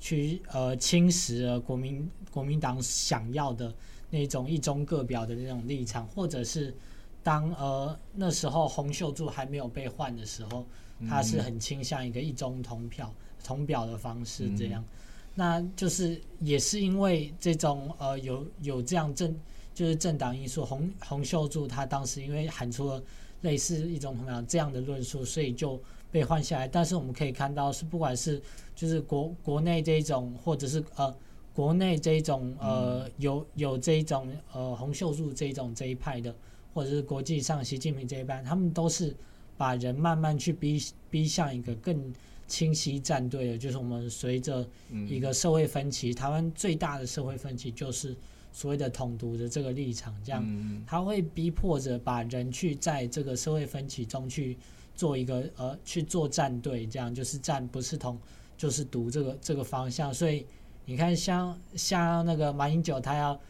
[0.00, 3.72] 去呃侵蚀了国民国民党想要的。
[4.10, 6.72] 那种一中各表的那种立场，或者是
[7.24, 10.64] 当呃那时候洪秀柱还没有被换的时候，
[11.08, 14.84] 他是很倾向一个一中同票同表的方式这样，
[15.34, 19.34] 那就是也是因为这种呃有有这样政
[19.74, 23.02] 就是政党因素，洪洪秀柱他当时因为喊出了
[23.40, 25.80] 类似一中同表这样的论述，所以就
[26.12, 26.68] 被换下来。
[26.68, 28.40] 但是我们可以看到是不管是
[28.76, 31.12] 就是国国内这种或者是呃。
[31.54, 36.34] 国内这一种呃有有这一种呃洪秀柱这一种这一派的，
[36.74, 39.14] 或者是国际上习近平这一班，他们都是
[39.56, 42.12] 把人慢慢去逼逼向一个更
[42.46, 44.68] 清晰站队的，就是我们随着
[45.08, 48.14] 一个社会分歧，台湾最大的社会分歧就是
[48.52, 54.58] 所谓的统独的这个立场，这样他会逼迫着把人去在这个社会分歧中去
[54.94, 58.18] 做一个呃去做站队，这样就是站不是统
[58.58, 60.44] 就是独这个这个方向，所以。
[60.86, 63.40] 你看像，像像那个马英九，他要，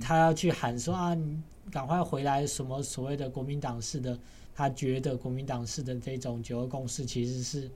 [0.00, 1.38] 他要去喊说啊，你
[1.70, 4.18] 赶快回来，什么所谓的国民党式的，
[4.54, 7.70] 他觉得国民党式的这种九二共识其实是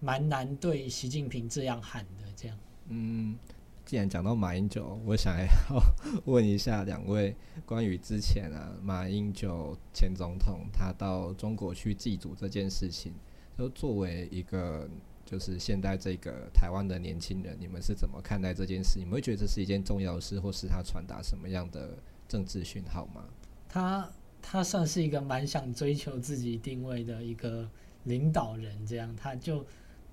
[0.00, 2.58] 蛮难对习近平这样喊的，这样。
[2.88, 3.36] 嗯，
[3.84, 5.82] 既然讲到马英九，我想要
[6.24, 7.34] 问一下两位
[7.66, 13.12] 关于之前啊，马英九前总统他到中国去祭祖这件事情，
[13.58, 14.88] 就作为一个。
[15.24, 18.98] 就是现在这个台湾的年轻人，你们是怎么看待这件事？
[18.98, 21.96] 你们会觉得这是一件重要的事，或是他传达什么样的
[22.28, 23.24] 政治讯号吗？
[23.72, 27.66] 他他算是一个蛮想追求自己定位的一个
[28.04, 29.64] 领导人，这样他就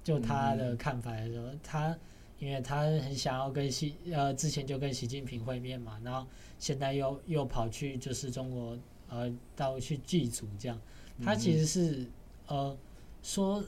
[0.02, 1.98] 就他的看法来说，嗯、他
[2.39, 6.26] 因为他很想要跟习呃之前就跟习近平会面嘛，然后
[6.58, 8.78] 现在又又跑去就是中国
[9.10, 10.80] 呃到去祭祖这样，
[11.22, 12.04] 他其实是、
[12.48, 12.78] 嗯、呃
[13.22, 13.62] 说。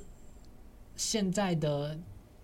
[0.97, 1.97] 现在的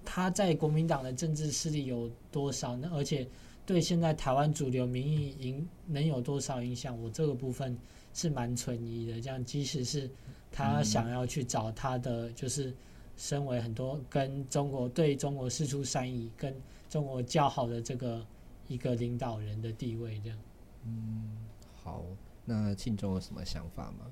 [0.04, 2.90] 他在国民党的政治势力有多少呢？
[2.92, 3.28] 而且
[3.68, 6.98] 对现在台湾主流民意影能有多少影响？
[7.00, 7.78] 我这个部分
[8.14, 9.22] 是蛮存疑的。
[9.22, 10.10] 这样，即使是
[10.50, 12.74] 他想要去找他的，就是
[13.18, 16.56] 身为很多跟中国对中国事出善意、跟
[16.90, 18.26] 中国较好的这个
[18.70, 20.40] 一个领导人的地位，这样。
[20.86, 22.06] 嗯，好，
[22.46, 24.10] 那庆忠有什么想法吗？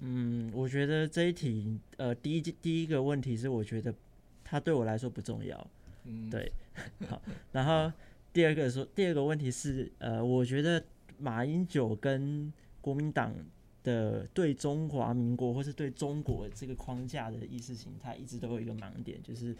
[0.00, 3.94] 嗯，我觉得这一题，呃，第一第一个问题是，我觉得
[4.42, 5.70] 他对我来说不重要，
[6.02, 6.50] 嗯，对，
[7.08, 7.92] 好，然后
[8.38, 10.80] 第二个说，第二个问题是，呃，我觉得
[11.18, 13.34] 马英九跟国民党
[13.82, 19.56] 的对中华民国或是对中国这个框架的意识形态，一直都有一个盲点，就是，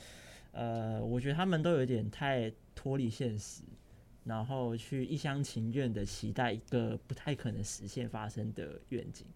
[0.53, 3.63] 呃，我觉得他们都有点太脱离现实，
[4.23, 9.27] 然后去一厢情愿的期待一个不太可能实现发生的愿景。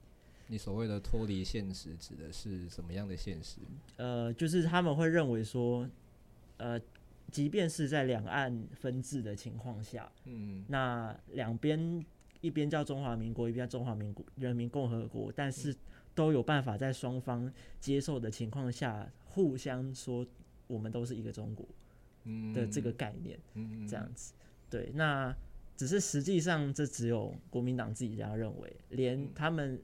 [0.47, 3.59] 你所谓的脱离现实指的是什么样的现实？
[3.97, 5.91] 呃，就是他们会认为说，
[6.59, 6.81] 呃，
[7.33, 12.05] 即便是在两岸分治的情况下，嗯，那两边
[12.41, 15.75] 一边叫中华民国，一边叫中华民国人民共和国，但是
[16.15, 20.25] 都有办法在双方接受的情况下，互相说
[20.69, 21.67] 我们都是一个中国，
[22.55, 24.33] 的这个概念，嗯，这样子，
[24.71, 25.35] 对，那
[25.77, 29.83] 只是实际上这只有国民党自己这样认为，连他们。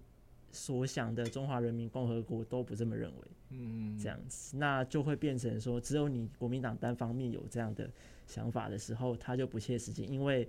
[0.51, 7.91] 所想的中华人民共和国都不这么认为，嗯，这样子，那就会变成说，只有你国民党单方面有这样的
[8.27, 10.49] 想法的时候，他就不切实际，因为，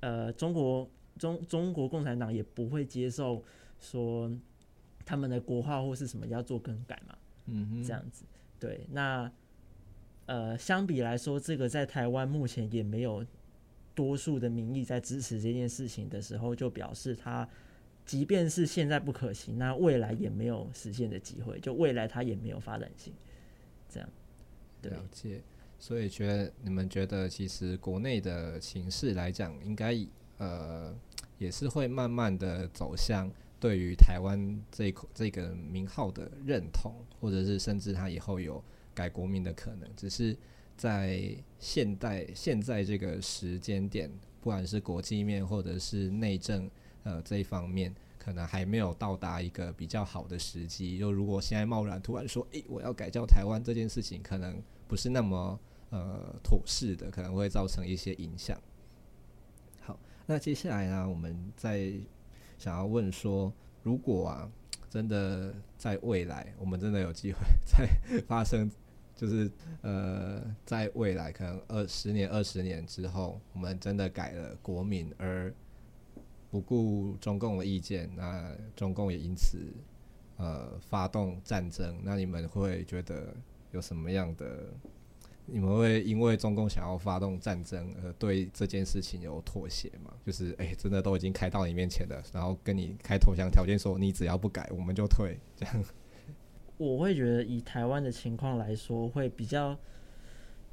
[0.00, 3.44] 呃，中国中中国共产党也不会接受
[3.78, 4.30] 说
[5.04, 8.24] 他们的国号或是什么要做更改嘛，嗯，这样子，
[8.58, 9.30] 对，那，
[10.26, 13.24] 呃，相比来说，这个在台湾目前也没有
[13.94, 17.48] 多数的民意在支持这件事情的时候，就表示他。
[18.08, 23.12] 即便是现在不可行，那未来也没有实现的机会，就未来它也没有发展性。
[23.86, 24.08] 这样，
[24.80, 24.90] 对。
[24.92, 25.42] 了解。
[25.78, 29.94] 所以觉得你们觉得，其实国内的情势来讲，应该
[30.38, 30.96] 呃
[31.36, 39.86] 也是会慢慢的走向对于台湾这这个名号的认同，或者是甚至他以后有改国名的可能。
[39.94, 40.34] 只是
[40.78, 46.70] 在现代现在这个时间点，不管是国际面或者是内政。
[47.08, 50.98] 呃，这一方面可能还没有到达一个比较好的时机。
[50.98, 58.60] 就如果现在贸然突然说，诶，我要改叫台湾这件事情，可能不是那么呃妥适的，可能会造成一些影响。
[59.80, 61.90] 好，那接下来呢，我们再
[62.58, 63.50] 想要问说，
[63.82, 64.52] 如果啊，
[64.90, 67.88] 真的在未来，我们真的有机会再
[68.26, 68.70] 发生，
[69.16, 69.50] 就是
[69.80, 75.50] 呃，在未来可能二十年、二十年之后，我们真的改了国民，而
[76.50, 79.58] 不顾中共的意见，那中共也因此
[80.36, 83.34] 呃发动战争，那你们会觉得
[83.72, 84.72] 有什么样的？
[85.50, 90.12] 你们会因为中共想要发动战争而对这件事情有妥协吗？
[90.26, 95.38] 就是哎、真的都已经开到你面前了，然后跟你开投降条件，说你只要不改，我们就退。
[95.56, 95.84] 这样，
[96.76, 99.74] 我会觉得以台湾的情况来说，会比较，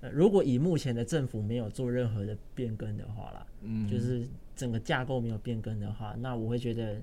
[0.05, 7.01] 呃，如果以目前的政府没有做任何的变更的话啦，嗯，就是整个架构没有变更的话，那我会觉得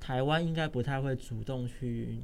[0.00, 2.18] 台湾应该不太会主动去。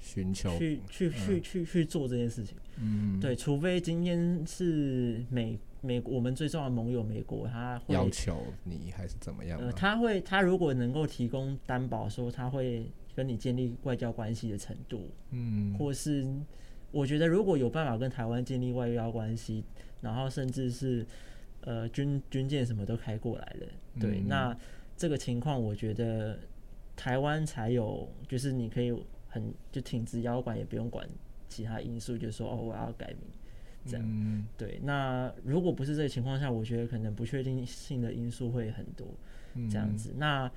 [0.00, 9.58] 寻求去去去去去做这件事情，嗯，对，除非今天是美美我们最重要的盟友美国，他会要求你还是怎么样？
[9.58, 16.26] 呃，他会他如果能够提供担保，说他会跟你建立外交关系的程度，嗯，或是
[16.94, 19.64] 我觉得如果有办法跟台湾建立外交关系，
[20.00, 21.04] 然后甚至是
[21.62, 23.66] 呃军军舰什么都开过来了，
[24.00, 24.56] 对，嗯，那
[24.96, 26.38] 这个情况我觉得
[26.96, 28.94] 台湾才有，就是你可以。
[29.34, 31.04] 很就挺直腰杆，也不用管
[31.48, 33.18] 其他因素，就说哦，我要改名，
[33.84, 34.78] 这样、嗯、对。
[34.84, 39.08] 那如果不是这个情况下，我觉得可能不确定性的因素会很多，
[39.68, 40.12] 这样子。
[40.12, 40.52] 嗯、那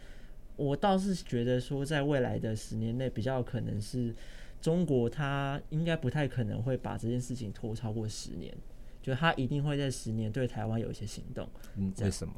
[0.58, 4.14] 我倒是觉得说，在未来的十年内，比较可能是
[4.62, 8.54] 中国，他应该不太可能会把这件事情拖超过十年，
[9.02, 11.48] 就他一定会在十年对台湾有一些行动。
[11.76, 12.34] 嗯，为什么？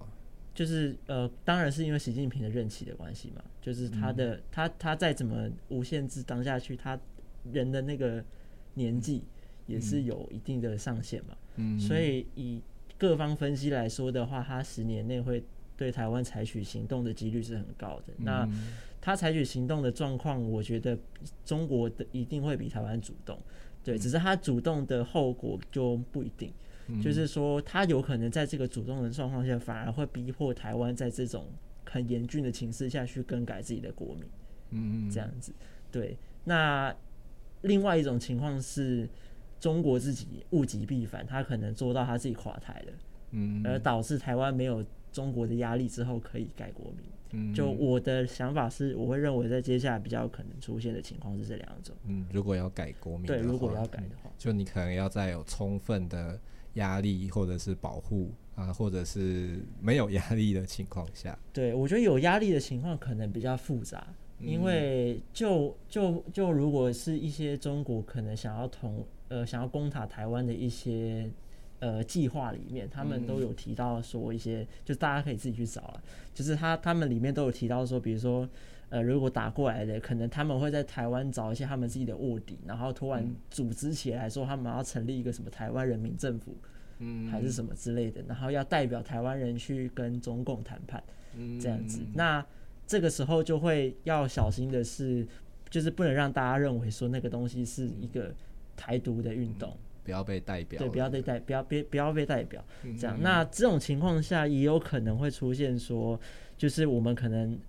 [0.53, 3.41] 就是呃，当然是因为习近平的任期的关系嘛。
[3.61, 6.99] 就是他的、嗯、他他再怎么无限制当下去，他
[7.51, 8.23] 人的那个
[8.73, 9.23] 年纪
[9.67, 11.37] 也是有一定的上限嘛。
[11.55, 11.79] 嗯。
[11.79, 12.61] 所以以
[12.97, 15.41] 各方分析来说的话，他十年内会
[15.77, 18.13] 对台湾采取行动的几率是很高的。
[18.17, 18.49] 嗯、那
[19.01, 20.97] 他采取行动的状况，我觉得
[21.45, 23.39] 中国的一定会比台湾主动。
[23.83, 26.51] 对，只是他主动的后果就不一定。
[27.03, 31.45] 就是说，他有可能在这个主动的状况下，反而会逼迫台湾在这种
[31.85, 34.23] 很严峻的情势下去更改自己的国民，
[34.71, 35.53] 嗯，这样子。
[35.91, 36.91] 对，那
[37.61, 39.07] 另外一种情况是
[39.59, 42.93] 中国自己物极必反，他可能做到他自己垮台了，
[43.33, 44.83] 嗯，而导致台湾没有
[45.19, 47.05] 中国的压力之后可以改国名。
[47.31, 51.95] 嗯，就我的想法是，我会认为在接下来比较可能出现的情况是这两种。
[52.05, 56.39] 嗯，如果要改国名，对，如果要改的话，就你可能要再有充分的。
[56.75, 64.07] 压力，或者是保护啊，或者是没有压力的情况下，对，我觉得有压力的情况可能比较复杂，
[64.39, 71.29] 因为就就就如果是一些中国可能想要同呃想要攻打台湾的一些
[71.79, 76.03] 呃计划里面，他们都有提到说一些，就大家可以自己去找了，
[76.33, 78.47] 就是他他们里面都有提到说，比如说。
[78.91, 86.57] 呃，如果打过来的，可能他们会在台湾找一些他们自己的卧底，然后突然组织起来说他们要成立一个什么台湾人民政府，
[86.97, 91.03] 嗯，还是什么之类的，然后要代表台湾人去跟中共谈判，
[91.61, 92.01] 这样子。
[92.15, 92.43] 那
[92.87, 95.23] 这个时候就会要小心的是，
[95.69, 98.33] 就是不能让大家认为说那个东西是一个
[98.75, 99.77] 台独的运动，
[100.09, 102.65] 不要被代表，对，不要被代，不要别不要被代表，
[102.99, 103.17] 这样。
[103.21, 106.19] 那这种情况下也有可能会出现说，
[106.57, 107.59] 就是我们可能。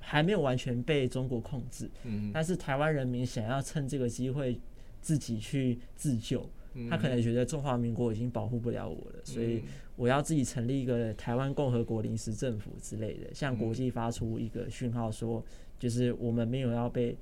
[0.00, 4.58] 还没有完全被中国控制，嗯，但是台湾人民想要趁这个机会
[5.02, 6.48] 自己去自救，
[6.88, 9.62] 他可能觉得中华民国已经保护不了我了，所以
[9.96, 15.44] 我要自己成立一个台湾共和国临时政府之类的，向国际发出一个讯号，说
[15.78, 17.14] 就是我们没有要被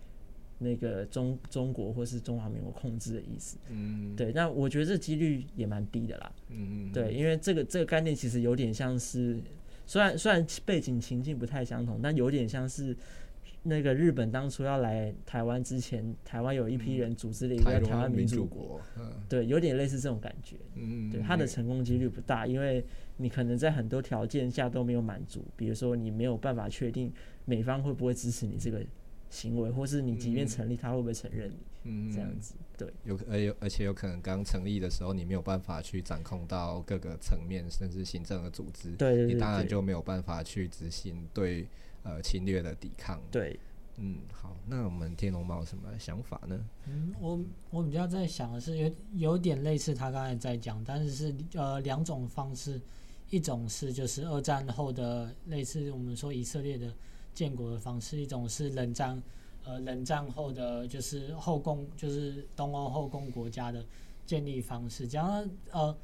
[0.59, 9.39] 那个中中国或是中华民国控制的意思，嗯，对，那我觉得这几率也蛮低的啦，嗯嗯，对，因为这个这个概念其实有点像是。
[9.89, 12.97] 虽然虽然背景情境不太相同，但有点像是
[13.63, 18.81] 那个日本当初要来台湾之前，台湾有一批人组织了一个台湾民主国，
[19.29, 20.57] 对，有点类似这种感觉。
[20.75, 22.85] 嗯，对，它的成功几率不大，因为
[23.19, 27.13] 你可能在很多条件下都没有满足，比如说你没有办法确定
[27.45, 28.85] 美方会不会支持你这个
[29.37, 31.57] 行为，或是你即便成立，他会不会承认你？
[31.89, 41.69] 嗯，这样子，对，有而有而且有可能刚成立的时候，你没有办法去掌控到各个层面，甚至行政的组织，对，对，对，对，你当然就没有办法去执行对
[42.03, 43.21] 呃侵略的抵抗。
[43.31, 43.57] 对，
[43.99, 46.59] 嗯，好，那我们天龙猫有什么想法呢？
[46.89, 47.39] 嗯，我
[47.71, 52.81] 我比较在想的是有有点类似他刚才在讲，但是是呃两种方式，
[53.31, 56.93] 一种是就是二战后的类似我们说以色列的。
[57.37, 59.23] 建国的方式，一种是冷战，
[59.63, 63.85] 呃，冷战后的就是后共，就是东欧后共国家的
[64.25, 65.07] 建立方式。
[65.07, 65.29] 讲，
[65.71, 65.97] 呃，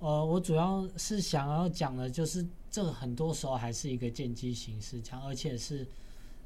[0.00, 5.86] 呃，我主要是想要讲的，就是这很多时候还是一个见机行事，讲，而且是，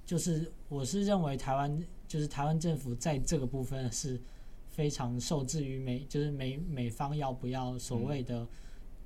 [0.05, 4.20] 就是我是认为台湾就是台湾政府在这个部分是
[4.68, 8.47] 非常受制于美，就是美美方要不要所谓的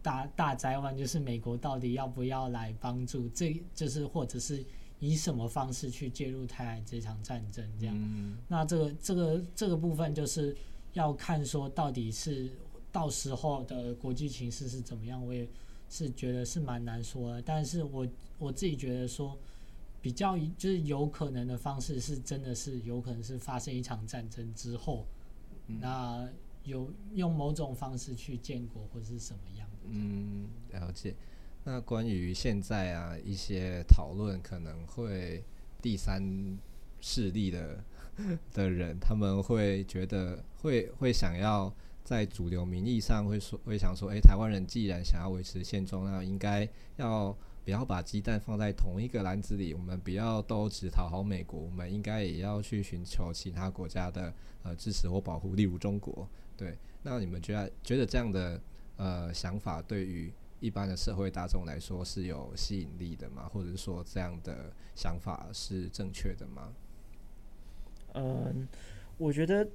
[0.02, 4.64] 大大灾问，就是美国到底要不要来帮助，这就是或者是
[5.00, 8.36] 以什么方式去介入台海这场战争这样。
[8.46, 10.56] 那这个这个这个部分就是
[10.92, 12.48] 要看说到底是
[12.92, 15.48] 到时候的国际形势是怎么样，我也
[15.88, 17.42] 是觉得是蛮难说的。
[17.42, 18.06] 但是我
[18.38, 19.36] 我自己觉得说。
[20.02, 25.04] 比较就是有可能的方式是，真的是有可能是发生一场战争之后，
[25.66, 26.26] 嗯、那
[26.64, 29.88] 有用某种方式去建国或者是什么样的？
[29.90, 31.14] 嗯，了解。
[31.64, 35.42] 那关于现在啊一些讨论，可能会
[35.82, 36.22] 第三
[37.00, 37.84] 势力的
[38.52, 41.72] 的人，他们会觉得会会想要
[42.04, 47.36] 在主流民意上会说会想说，诶、台湾人既然想要维持现状，那应该要。
[47.62, 54.32] 不要把鸡蛋放在同一个篮子里，我们不要都只讨好美国，我们应该也要去寻求其他国家的
[54.62, 56.26] 呃支持或保护，例如中国。
[56.56, 58.58] 对，那你们觉得觉得这样的
[58.96, 63.48] 呃想法对于一般的社会大众来说是有吸引力的吗？
[63.48, 66.72] 或者是说这样的想法是正确的吗？
[68.14, 68.68] 嗯，
[69.18, 69.66] 我觉得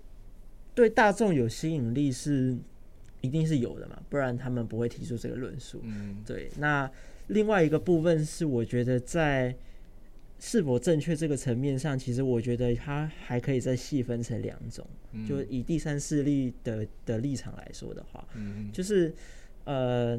[0.73, 2.57] 对大众有吸引力是
[3.21, 5.81] 一定是有的嘛，不然他们不会提出这个论述。
[5.83, 6.89] 嗯，对，那。
[7.29, 9.55] 另外一个部分是，我觉得在
[10.37, 14.87] 是否正确这个层面上，其实我觉得它还可以再细分成两种。
[15.27, 19.11] 就以第三势力的的立场来说的话，嗯就是
[19.63, 20.15] 呃，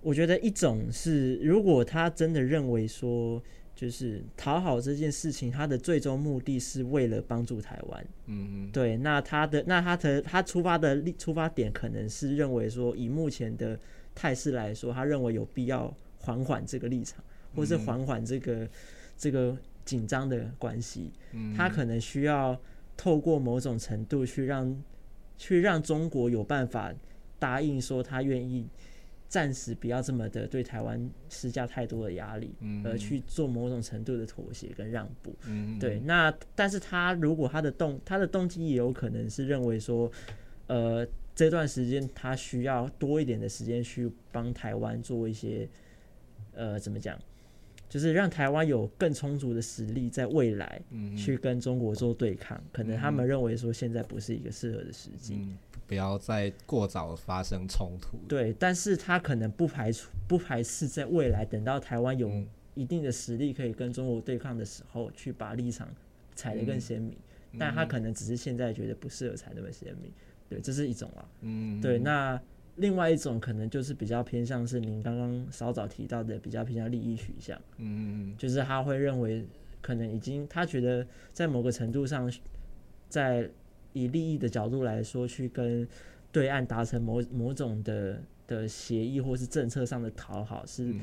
[0.00, 3.42] 我觉得一种是，如果他真的认为说，
[3.74, 8.06] 就是讨好这件事情，他的最终目的是为了帮助台湾。
[8.26, 13.78] 嗯，对，那他的那他的他出发的立出发点可能是认为说，以目前的
[14.14, 15.94] 态势来说，他认为有必要。
[16.20, 17.24] 缓缓这个立场，
[17.54, 18.68] 或是缓缓这个、嗯、
[19.16, 21.12] 这个紧张的关系，
[21.56, 22.60] 他可能需要
[22.96, 24.82] 透过某种程度去让
[25.38, 26.92] 去让中国有办法
[27.38, 28.66] 答应说他愿意
[29.28, 32.54] 暂时不要这么的对台湾施加太多的压力，
[32.84, 35.34] 而去做某种程度的妥协跟让步。
[35.78, 40.10] 对，那但是他如果他的动他的动机也有可能是认为说，
[40.66, 45.68] 呃，这段时间他需要多一点的时间去帮台湾做一些。
[46.54, 47.16] 呃，怎么讲？
[47.88, 50.82] 就是让台湾有更充足的实力，在未来
[51.16, 52.58] 去跟中国做对抗。
[52.58, 55.56] 嗯、可能他们认为说现在不是一个适合的时机，嗯，
[55.88, 58.16] 不要再过早发生冲突。
[58.28, 62.30] 对，但是他可能不排除不排斥在未来等到台湾有
[62.74, 65.88] 一定的实力可以跟中国对抗的时候，去把立场
[66.36, 67.18] 踩得更鲜明。
[67.50, 70.12] 嗯、但他可能只是现在觉得不适合踩那么鲜明。
[70.48, 71.28] 对，这是一种啊。
[71.40, 72.40] 嗯，对，那。
[72.76, 79.44] 另外一种可能就是比较偏向是您刚刚稍早提到的比较偏向利益取向，嗯，就是他会认为
[79.80, 82.32] 可能已经他觉得在某个程度上，
[83.08, 83.50] 在
[83.92, 85.86] 以利益的角度来说，去跟
[86.30, 90.94] 对岸达成某某种的的协议或是政策上的讨好是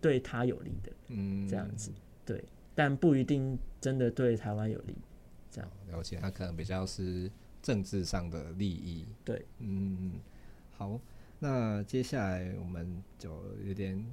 [0.00, 1.90] 对他有利的，嗯，这样子，
[2.26, 2.42] 对，
[2.74, 4.94] 但不一定真的对台湾有利，
[5.50, 5.70] 这样。
[5.90, 7.30] 了解，他可能比较是
[7.62, 10.14] 政治上的利益，对，嗯，
[10.76, 11.00] 好。
[11.38, 14.04] 那接下来我们就有点，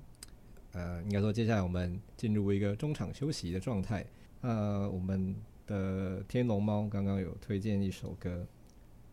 [0.71, 4.03] 呃，应该说接下来我们进入一个中场休息的状态。
[4.41, 5.35] 呃，我们
[5.69, 8.45] 的天龙猫刚刚有推荐一首歌，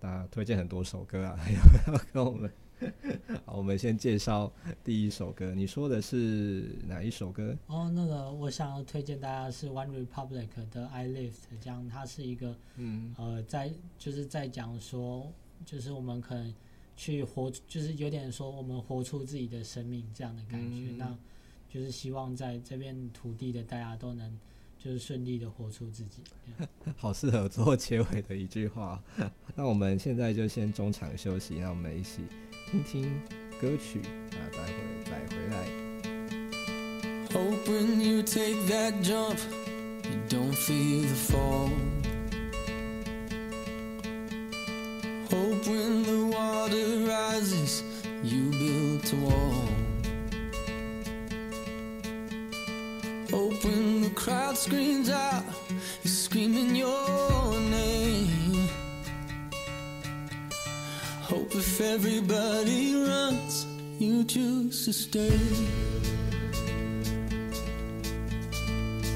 [0.01, 1.61] 大家推荐很多首歌啊，要
[1.93, 2.51] 不要跟我们？
[3.45, 4.51] 好，我们先介绍
[4.83, 5.55] 第一首歌。
[5.55, 7.55] 你说的是哪一首歌？
[7.67, 15.31] 哦，那个我想要推荐大家是 One Republic 的 I Lift，这样它是一个，嗯，呃，在就是在讲说，
[15.65, 16.55] 就是我们可能。
[16.99, 21.19] 去活，就是有点说我们活出自己的生命这样的感觉，嗯、那
[21.69, 24.41] 就是希望在这片土地的大家都能
[24.87, 26.23] 就是顺利的活出自己。
[26.97, 29.03] 好适合做结尾的一句话。
[29.57, 32.21] 那我们现在就先中场休息，让我们一起
[32.71, 33.21] 听听
[33.61, 34.73] 歌曲，啊，待会
[35.05, 35.67] 再回来。
[37.33, 39.39] Hope when you take that jump,
[40.05, 41.69] you don't feel the fall.
[45.29, 47.83] Hope when the water rises,
[48.23, 49.86] you build a wall.
[53.37, 55.45] Hope when the crowd screams out,
[56.03, 58.67] you're screaming your name.
[61.21, 63.67] Hope if everybody runs,
[63.99, 65.39] you choose to stay.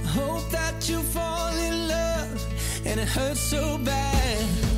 [0.08, 2.46] Hope that you fall in love
[2.84, 4.69] and it hurts so bad.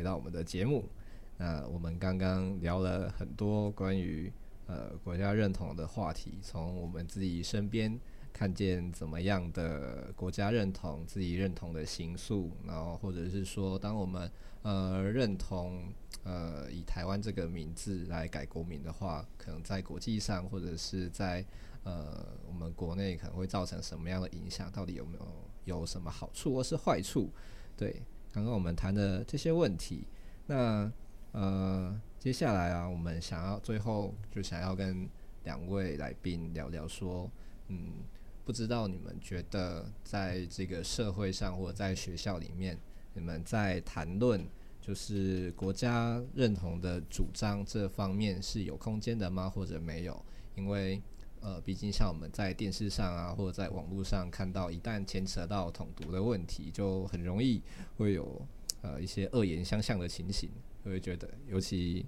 [0.00, 0.88] 回到我们的节目。
[1.36, 4.32] 那我们刚刚聊了很多关于
[4.66, 8.00] 呃国家认同的话题，从我们自己身边
[8.32, 14.30] 看见怎么样的国家认同，自己认同的形塑，然后或者是说，当我们
[14.62, 15.92] 呃认同
[16.24, 21.44] 呃以台湾这个名字来改国名的话，可能在国际上或者是在
[21.84, 24.72] 呃我们国内可能会造成什么样的影响？
[24.72, 25.26] 到底有没有
[25.66, 27.28] 有什么好处或是坏处？
[27.76, 28.02] 对，
[28.32, 30.04] 刚刚我们谈的这些问题，
[30.46, 30.90] 那。
[31.32, 35.08] 呃，接下来啊，我们想要最后就想要跟
[35.44, 37.30] 两位来宾聊聊，说，
[37.68, 38.02] 嗯，
[38.44, 42.76] 不知道你们觉得在这个社会上或者在学校里面，
[43.14, 44.44] 你们在谈论
[44.80, 49.48] 就是国家认同的主张这方面是有空间的吗？
[49.48, 50.20] 或者没有？
[50.56, 51.00] 因为
[51.40, 57.62] 呃，毕竟像我们在电视上啊，或者在网络上看到，一旦牵扯到统独的问题，就很容易
[57.96, 58.40] 会有
[58.82, 60.50] 呃一些恶言相向的情形。
[60.82, 62.04] 我会觉得，尤其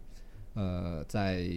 [0.55, 1.49] 呃，在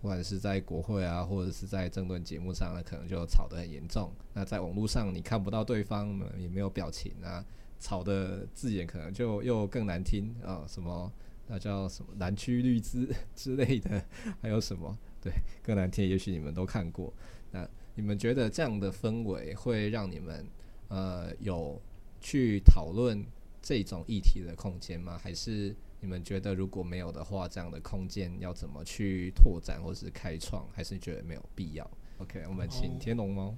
[0.00, 4.12] 不管是在国会啊，或者是在政论节目上呢，可能就吵得很严重。
[4.32, 7.44] 那在网络上，你看不到对方，也没有表情啊，
[7.80, 11.10] 吵的字眼可能就又更难听啊，什么
[11.46, 14.04] 那叫什么蓝区绿枝 之类的，
[14.42, 15.32] 还有什么对
[15.64, 17.12] 更难听，也许你们都看过。
[17.50, 17.66] 那
[17.96, 20.46] 你们觉得这样的氛围会让你们
[20.88, 21.80] 呃有
[22.20, 23.24] 去讨论
[23.62, 25.18] 这种议题的空间吗？
[25.18, 25.74] 还是？
[26.00, 30.68] 你们觉得如果没有的话，这样的空间要怎么去拓展或是开创？
[30.70, 33.54] 还是觉得没有必要？OK，我们请天龙猫。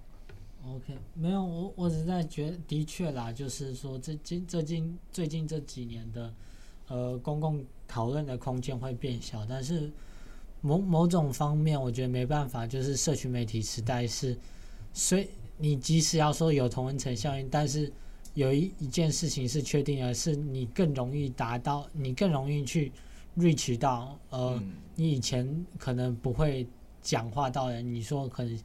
[0.65, 6.33] Oh, OK，没有，我我只是在觉得，的确啦，就是说，这近最近最近这几年的，
[6.87, 9.91] 呃，公共讨论的空间会变小，但是
[10.61, 14.37] 某某种方面，我觉得没办法，就是社群媒体时代是，
[14.93, 15.29] 所以
[15.59, 17.93] 你即使要说有同温层效应，但是。
[18.35, 22.93] 有一一件事情是确定的，是你更容易达到，你更容易去
[23.39, 24.63] reach 到，呃，
[24.95, 26.67] 你以前可能不会
[27.01, 28.59] 讲话到人，你说可能，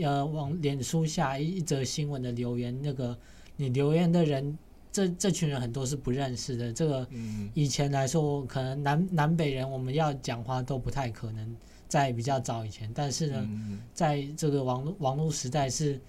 [0.00, 3.18] 呃，往脸书下一则新闻的留言，那个
[3.56, 4.56] 你留言的人，
[4.92, 7.08] 这这群人很多是不认识的，这个
[7.54, 11.56] 以前来说，可能南南北人我们要讲话都不太可能，
[11.88, 13.48] 在比较早以前，但是呢，
[13.94, 16.00] 在这个网络网络时代是。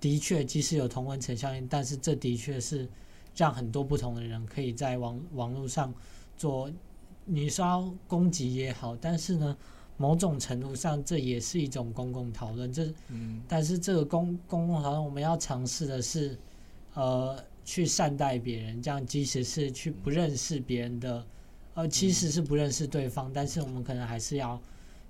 [0.00, 2.88] 的确，即使有同温层效应，但是这的确是
[3.34, 5.92] 让很多不同的人可以在网网络上
[6.36, 6.70] 做，
[7.24, 9.56] 你说要攻击也好，但是呢，
[9.96, 12.72] 某种程度上这也是一种公共讨论。
[12.72, 12.94] 这，
[13.48, 16.38] 但是这个公公共讨论，我们要尝试的是，
[16.94, 17.36] 呃，
[17.68, 21.26] 去善待别人，这样即使是去不认识别人的，
[21.74, 24.58] 呃，其实是不认识对方，但是我们可能还是要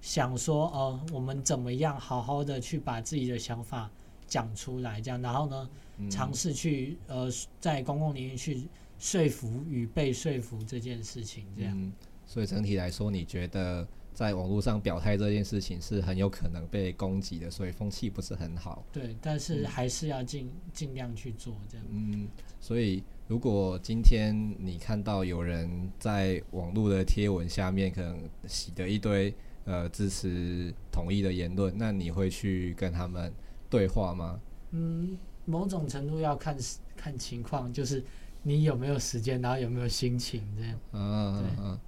[0.00, 3.88] 想说，呃，我们怎么样好好的去把自己的想法。
[4.26, 5.70] 讲出来，这样，然后呢，
[6.10, 11.72] 尝试去呃，在公共领域去说服与被说服这件事情，这样。
[11.74, 11.90] 嗯，
[12.26, 13.88] 所以整体来说，你觉得
[14.18, 18.84] 在网络上表态这件事情是很有可能被攻击的，所以风气不是很好。
[18.92, 21.86] 对，但是还是要尽尽量去做这样。
[21.88, 22.26] 嗯，
[22.58, 29.32] 所以如果今天你看到有人在网络的贴文下面可能洗的一堆
[29.64, 33.32] 呃支持统一的言论，那你会去跟他们？
[33.70, 34.40] 对话吗？
[34.72, 36.56] 嗯，某种程度要看
[36.96, 38.02] 看情况，就是
[38.42, 40.80] 你有没有时间，然后有没有心情这样。
[40.92, 41.80] 嗯嗯嗯，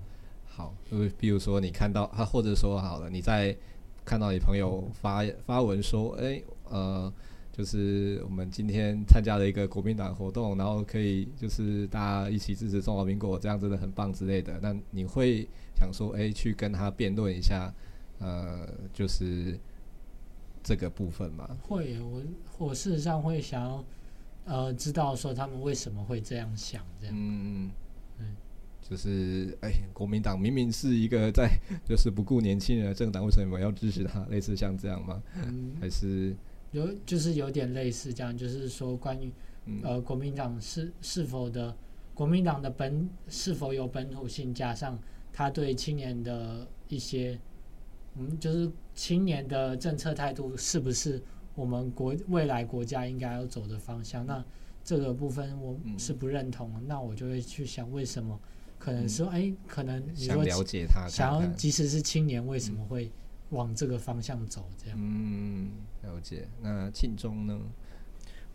[0.60, 3.56] 好，就是比如说你看到他，或者说好了，你在
[4.04, 7.12] 看到你朋友发发文说，哎、欸，呃，
[7.52, 14.58] 就是我们今天参加了一个国民党活动，然后可以就是大家一起支持中华民国，这样真的很棒之类的。
[14.60, 17.72] 那你会想说，哎、欸，去跟他辩论一下，
[18.18, 19.58] 呃，就是。
[20.62, 22.22] 这个部分吗，会，我
[22.58, 23.84] 我事实上会想要，
[24.44, 27.70] 呃，知道说他们为什么会这样想，这样，嗯嗯，
[28.90, 31.48] 就是，哎，国民党明明是一个在
[31.84, 34.26] 就是不顾年轻人的政党，为什么要支持他？
[34.26, 35.22] 类似像这样吗？
[35.36, 36.34] 嗯，还是
[36.72, 39.32] 有，就是有点类似这样，就是说关于，
[39.84, 41.72] 呃，国民党是是否的，
[42.14, 44.98] 国民党的本是否有本土性，加上
[45.32, 47.38] 他对青年的一些。
[48.16, 51.22] 嗯，就是青年的政策态度是不是
[51.54, 54.26] 我们国未来国家应该要走的方向？
[54.26, 54.44] 那
[54.82, 58.36] 这个部分我是不认同，嗯，那我就会去想为什么？
[58.80, 63.12] 可能说，哎，嗯，可能你说想了解他看看，想要即使是青年，为什么会
[63.50, 64.68] 往这个方向走？
[64.82, 65.68] 这样，嗯，
[66.02, 66.48] 了解。
[66.62, 67.60] 那庆中呢？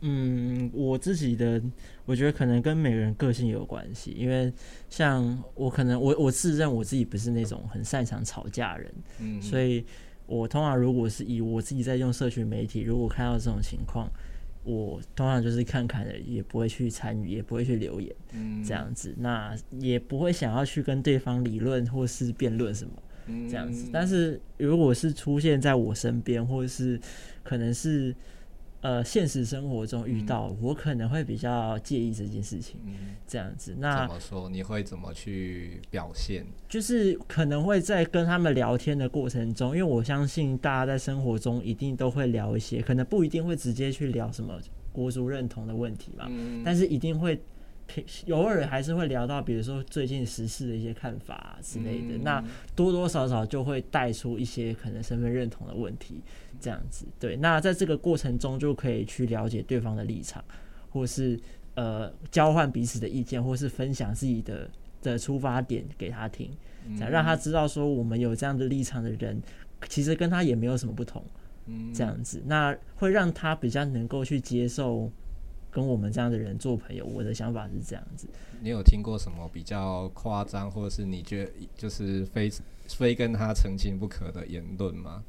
[0.01, 1.61] 嗯，我自己的，
[2.05, 4.51] 我觉得可能跟每个人个性有关系，因为
[4.89, 9.85] 像我可能我我自认我自己不是那种很擅长吵架人，嗯，所以
[10.25, 14.09] 我通常如果是以我自己在用社群媒体，如果看到这种情况，
[14.65, 22.91] 我通常就是看看的，也不会去参与，也不会去留言，嗯，这样子，那也不会想要去跟对方理论或是辩论什么，
[23.27, 23.89] 嗯，这样子。
[23.93, 26.99] 但是如果是出现在我身边，或者是
[27.43, 28.13] 可能是。
[28.85, 32.93] 呃，现实生活中遇到，嗯、我可能会比较介意这件事情，嗯、
[33.25, 33.75] 这样子。
[33.79, 34.47] 那怎么说？
[34.47, 36.45] 你会怎么去表现？
[36.69, 44.53] 就是可能会在跟他们聊天的过程中，因为我相信大家在生活中一定都会聊一些，可能不一定会直接去聊什么
[44.91, 47.41] 国族认同的问题嘛，嗯、但是一定会。
[48.31, 52.43] 偶尔还是会聊到，比如说最近时事的一些看法啊之类的，嗯、那
[52.75, 56.19] 多多少少就会带出一些可能身份认同的问题，
[56.59, 57.05] 这样子。
[57.19, 60.43] 对，那在这个过程中就可以去了解对方的立场，
[60.89, 61.39] 或是
[61.75, 64.69] 呃交换彼此的意见，或是分享自己的
[65.01, 66.49] 的出发点给他听，
[66.97, 69.41] 这样让他知道说我们有这样的立场的人，
[69.87, 71.23] 其实跟他也没有什么不同，
[71.93, 75.11] 这样子，那会让他比较能够去接受。
[75.75, 78.29] 跟我们这样的人做朋友，我的想法是这样子。
[78.61, 82.49] 你有听过什么比较夸张，或者是你觉得就是非
[82.87, 85.21] 非跟他澄清不可的言论吗？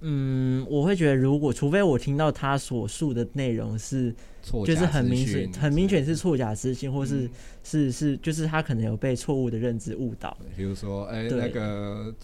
[0.00, 7.30] 嗯，我会觉得，如果除非我听到他所述的内容是，就是很明显、很明显是错假资讯，或是、嗯、
[7.64, 10.36] 是是，就是他可能有被错误的认知误导。
[10.54, 12.14] 比如说，哎、欸，那个。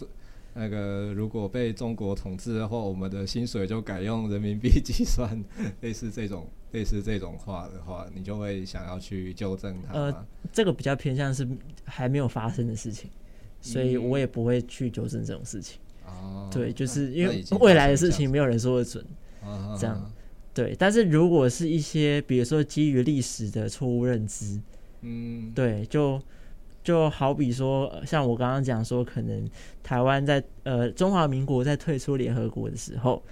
[0.57, 5.43] 那个如果被中国统治的话，我们的薪水就改用人民币计算，
[5.81, 9.93] 类似这种类似这种话的话，你就会想要去纠正它。
[9.93, 11.45] 呃，这个比较偏向是
[11.83, 13.09] 还没有发生的事情，
[13.59, 15.77] 所以我也不会去纠正这种事情。
[16.05, 19.05] 哦、嗯，对，就是因为未来的事情没有人说得准，
[19.77, 20.09] 这样。
[20.53, 24.57] 对，但是如果是一些比如说基于历史的错误认知，
[25.01, 26.21] 嗯，对，就。
[26.85, 29.49] 就好比说，像我刚刚讲说，可能
[29.81, 33.23] 台湾在呃中华民国在退出联合国的时候，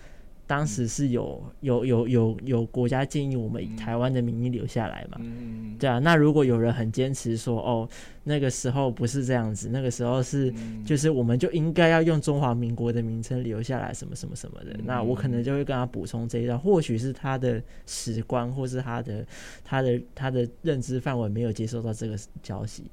[0.47, 5.21] 当时是有有有有有国家建议我们以台湾的名义留下来嘛？
[5.77, 5.99] 对啊。
[5.99, 7.87] 那如果有人很坚持说，哦，
[8.23, 10.51] 那个时候不是这样子，那个时候是
[10.83, 14.75] 就是我们就应该要用中华民国的名称留下来，什么什么什么的。
[14.83, 19.23] 那我可能就会跟他补充这一段，或许是他的史观，或是他的
[19.63, 22.89] 他的他的认知范围没有接收到这个消息。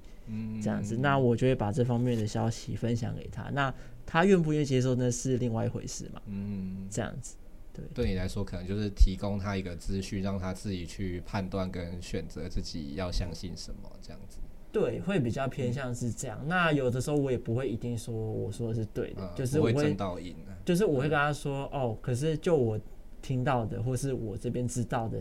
[0.63, 3.51] 这样子，那我就会把这方面的消息分享给他。
[3.51, 3.73] 那
[4.07, 6.21] 他愿不愿意接受，那是另外一回事嘛。
[6.27, 7.37] 嗯，这样子，
[7.73, 14.39] 对，对你来说，可能就是提供他一个资讯，让他自己去判断跟选择自己要相信什么，这样子。
[14.73, 16.39] 对，会比较偏向是这样。
[16.43, 22.81] 嗯、那有的时候我也不会一定说我说的是对的，嗯、就是我会，会到赢就是我会跟他说，嗯、哦，可是就我
[23.23, 25.19] 听到的，或是我这边知道的，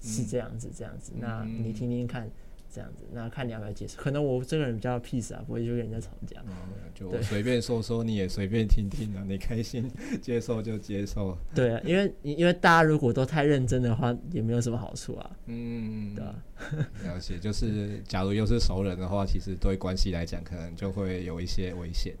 [0.00, 1.12] 是这样子，这样子。
[1.14, 2.28] 嗯、那你听听看。
[2.72, 4.00] 这样子，那看你要不要接受。
[4.00, 6.36] 可能我这个人比较 peace 啊，不会就跟人家吵架。
[6.46, 6.52] 嗯，
[6.94, 9.90] 就随便说说，你也随便听听啊，你开心
[10.20, 11.36] 接受就接受。
[11.54, 15.30] 对啊，因为因为大家如果都太认真的话，也没有什么好处啊。
[15.46, 16.34] 嗯，对啊。
[17.04, 22.14] 了解，就是假如又是熟人的话，其实对关系来讲，可能就会有一些危险。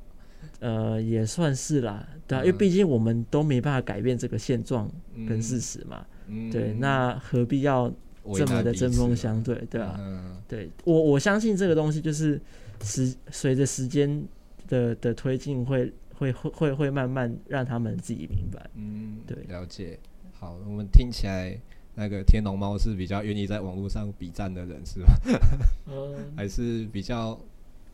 [0.60, 4.90] 呃，也算是啦，对啊，因为毕竟我们都没办法改变这个现状
[5.28, 6.06] 跟事实嘛。
[6.28, 7.92] 嗯，对，那何必要？
[8.34, 12.40] 这么的针锋相对，对啊，嗯、对我我相信这个东西就是
[12.82, 14.22] 时随着时间
[14.66, 18.68] 的的推进，会会会会会慢慢让他们自己明白。
[18.74, 19.98] 嗯，对，了解。
[20.32, 21.58] 好，我们听起来
[21.94, 25.12] 那个天龙猫是比较愿意在网络上比战的人，是吧？
[25.86, 27.38] 嗯，还是比较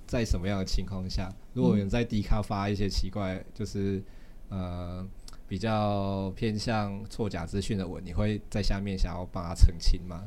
[0.06, 4.02] 在什么样的情况下，如果有人在 D 卡发一些奇怪，就是
[4.48, 5.06] 呃。
[5.46, 10.24] 比较偏向错假资讯的文，你会在下面想要帮他澄清吗？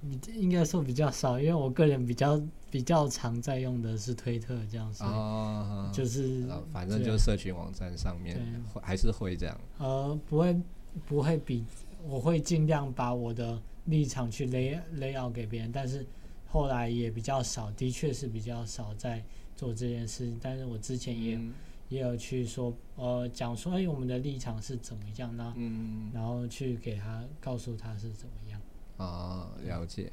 [0.00, 2.40] 你应该说比较少，因为我个人比较
[2.70, 8.38] 比较常在用的是推特这样子，哦、就是反正就是社群网站上面
[8.82, 9.60] 还是会这样。
[9.78, 10.60] 呃，不会
[11.06, 11.64] 不会比，
[12.06, 16.06] 我会尽量把我的立场去 lay lay out 给别人，但是
[16.46, 19.24] 后来也比较少，的确是比较少在
[19.56, 20.32] 做这件事。
[20.40, 21.36] 但是我之前也。
[21.36, 21.52] 嗯
[21.88, 25.54] 也有去说，呃，讲说，哎，我们的立场是怎么样呢？
[25.56, 28.60] 嗯，然后去给他告诉他是怎么样。
[28.96, 30.10] 啊，了解。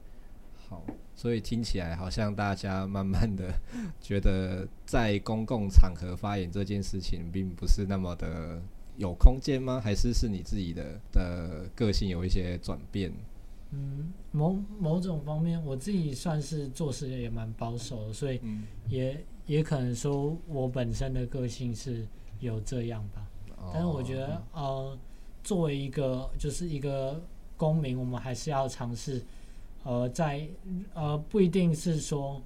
[0.69, 0.83] 好，
[1.15, 3.51] 所以听起来好像大家慢慢的
[3.99, 8.61] 觉得，在公共场合发言这件事情，并不是那么的
[8.97, 9.81] 有空间吗？
[9.83, 13.11] 还是是你自己的的个性有一些转变？
[13.71, 18.39] 嗯，某某种方面，我自己算是做事也蛮保守的，所以
[18.87, 19.13] 也。
[19.13, 22.07] 嗯也可能说我本身的个性是
[22.39, 23.27] 有这样吧，
[23.73, 24.97] 但是我觉得呃，
[25.43, 27.21] 作为一个就是一个
[27.57, 29.21] 公民，我们还是要尝试
[29.83, 30.47] 呃，在
[30.93, 32.41] 呃不一定是说，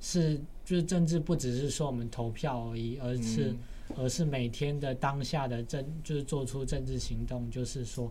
[0.00, 3.54] 是就是政治不只是说我们投票而已，而是
[3.96, 8.10] 而是每天的当下的政就是做出政治行动，就是说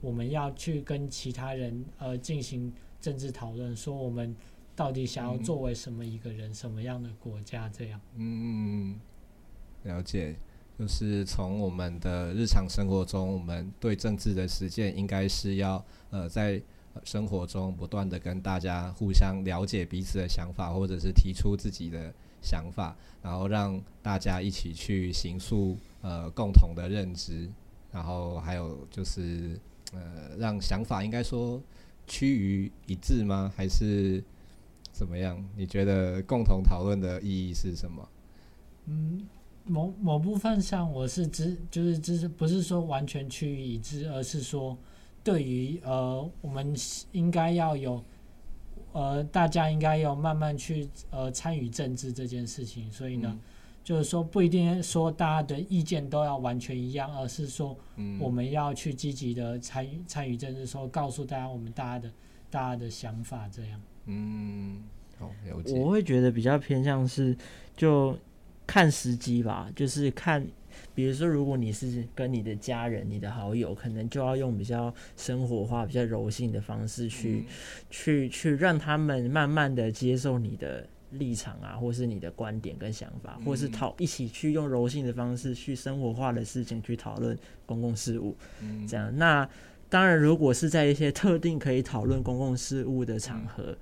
[0.00, 4.34] 我们要去跟其他人呃进行政治讨论，说我们
[4.76, 8.00] 到底想要作为什么一个人，嗯、什么样的国家这样。
[8.14, 9.00] 嗯，
[9.82, 10.36] 了解，
[10.78, 16.62] 就是从我们的日常生活中，我们对政治的实践，应该是要呃在
[17.02, 27.50] 生活中不断的跟大家互相了解彼此的想法，或者是提出自己的想法，然后让大家一起去形塑呃共同的认知，
[27.90, 29.58] 然后还有就是。
[29.92, 31.62] 呃，让想法应该说
[32.08, 33.50] 趋于一致吗？
[33.56, 34.22] 还是
[34.96, 35.44] 怎么样？
[35.54, 38.08] 你觉得共同讨论的意义是什么？
[38.86, 39.26] 嗯，
[39.64, 44.74] 某某部分上我是支，就是支持，不是说完全趋于一致，而是说
[45.22, 46.74] 对于呃，我们
[47.12, 48.02] 应该要有
[48.92, 52.90] 呃，大家应该要慢慢去呃参与政治这件事情。
[52.90, 53.28] 所以呢。
[53.30, 53.40] 嗯
[53.86, 57.78] 就是说，不一定说大家的意见都要完全一样，而是说，
[58.18, 62.12] 我们要去积极的参与参与政治，说告诉大家我们大家的
[62.50, 63.80] 大家的想法，这样。
[64.06, 64.82] 嗯，
[65.18, 65.78] 好，了解。
[65.78, 67.36] 我会觉得比较偏向是，
[67.76, 68.16] 就
[68.66, 70.46] 看时机吧，就是看，
[70.94, 77.54] 比如说，如果你是跟你的家人、你的好友，可能就要用比较生活化、比较柔性的方式去，嗯、
[77.90, 80.86] 去，去让他们慢慢的接受你的。
[81.12, 88.36] 立场啊，或是你的观点跟想法，或是讨一起去用柔性的方式去生活化的事情去讨论公共事务，
[88.88, 89.16] 这样。
[89.16, 89.48] 那
[89.88, 93.74] 当然，如果是在一些特定可以讨论公共事务的场合，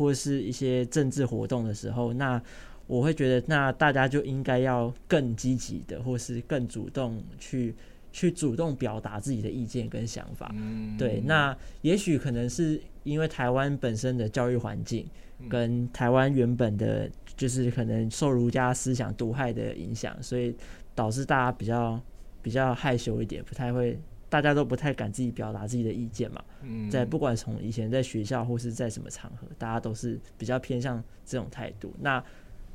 [0.00, 2.42] 或是一些政治活动的时候，那
[2.86, 7.74] 我会觉得，那大家就应该要更积极的，或是更主动去
[8.10, 10.50] 去主动表达自己的意见跟想法。
[10.98, 15.06] 对，那也许可能是因为台湾本身的教育环境。
[15.48, 20.54] 跟台湾原本的，就是可能受儒家思想毒害的影响，所以
[20.94, 21.98] 导致大家比较
[22.42, 23.98] 比较害羞一点，不太会，
[24.30, 26.42] 大家都不太敢自己表达自己的意见嘛。
[26.62, 31.92] 嗯，在不管从以前在学校或是在什么场合，大家都是比较偏向这种态度。
[32.00, 32.24] 那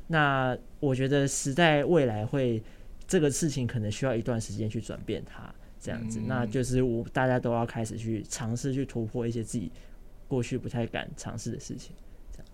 [0.06, 2.62] 那我觉得时代未来会
[3.08, 9.72] 这个事情可能需要一段时间去转变它，这样子，那就是我大家都要开始去尝试去突破一些自己
[10.28, 11.96] 过去不太敢尝试的事情。
[12.30, 12.46] 这样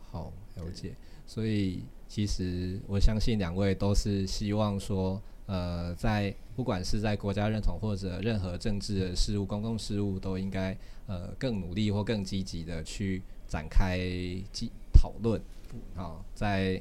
[0.00, 0.94] 好，了解。
[1.26, 10.76] 所以其实我相信两位都是希望说，呃，在不管是在国家认同或者任何政治的事务、公共事务，都应该
[11.06, 13.98] 呃更努力或更积极的去展开
[14.92, 15.40] 讨论。
[15.94, 16.80] 好，在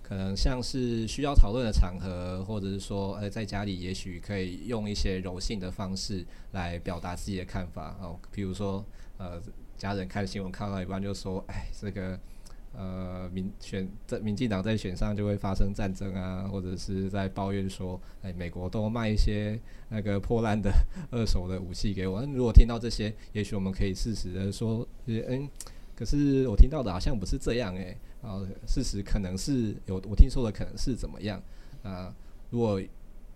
[0.00, 7.96] 可能像是需要讨论的场合，或者是说，呃，在家里也许可以用一些柔性的方式来表达自己的看法。
[8.00, 8.84] 哦，比如说，
[9.18, 9.42] 呃，
[9.76, 12.16] 家人看新闻看到一半就说，哎，这个。
[12.76, 19.58] 呃，民选在民进党在选上就会发生战争啊，或者是在抱怨说，哎，美国都卖一些
[19.88, 20.72] 那个破烂的
[21.10, 22.20] 二手的武器给我。
[22.20, 25.48] 那如果听到这些，也许我们可以适时的说，嗯，
[25.94, 28.28] 可是我听到的好像不是这样诶、欸。
[28.28, 31.40] 啊，事实可能是有我听说的可能是怎么样
[31.82, 32.14] 啊？
[32.50, 32.80] 如果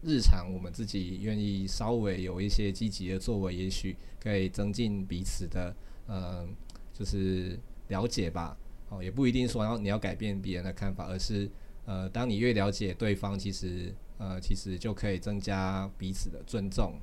[0.02, 5.74] 日常我们自己愿意稍微有一些积极的作为，也许可以增进彼此的
[6.06, 6.48] 呃，
[6.94, 7.58] 就是
[7.88, 8.56] 了解吧。
[8.90, 11.50] 哦，也不一定说要你要改变别人的看法，而是
[11.84, 16.94] 呃，当你越了解对方，其实呃，其实就可以增加彼此的尊重，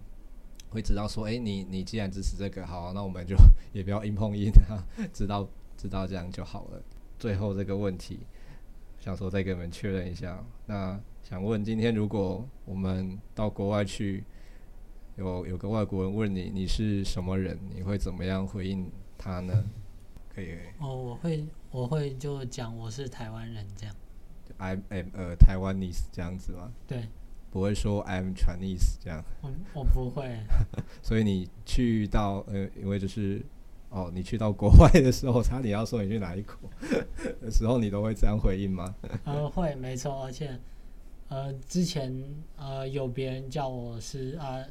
[0.70, 3.36] 会知道说，诶，你你既然支持这个，好，那我们就
[3.72, 4.84] 也不要硬碰硬啊，
[5.14, 6.82] 知道知道这样就好了。
[7.18, 8.20] 最后这个问题，
[9.00, 14.24] 想说再给你们确认一下，那想问今天如果我们到国外去，
[15.18, 19.64] 有有个外国人问你你是什么人，你会怎么样回应他呢？
[20.36, 20.58] 可以，可以。
[20.80, 21.46] 哦，我会。
[21.72, 23.94] 我会就讲我是台湾人这样
[24.60, 26.72] ，I am a Taiwanese 这样子吗？
[26.88, 27.10] 对，
[27.52, 29.22] 不会说 I am Chinese 这样。
[29.42, 30.40] 我我不会。
[31.04, 33.42] 所以你去到呃，因为就是
[33.90, 36.56] 哦，你去到国外的时候，差点要说你去哪一国
[37.42, 38.96] 的时候，你都会这样回应吗？
[39.26, 40.58] 呃，会，没错，而且
[41.28, 42.14] 呃，之前
[42.56, 44.64] 呃有别人叫我是啊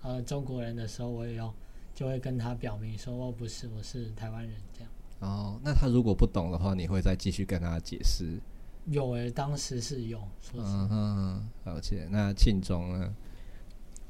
[0.00, 1.52] 呃，呃中国人的时候，我也有
[1.94, 4.90] 就会跟他表明说我不是，我是台湾人这样。
[5.26, 8.38] 哦，那他如果不懂的话，你会再继续跟他解释？
[8.86, 10.18] 有诶、欸，当时是有。
[10.40, 13.12] 说嗯哼，而且那庆中呢？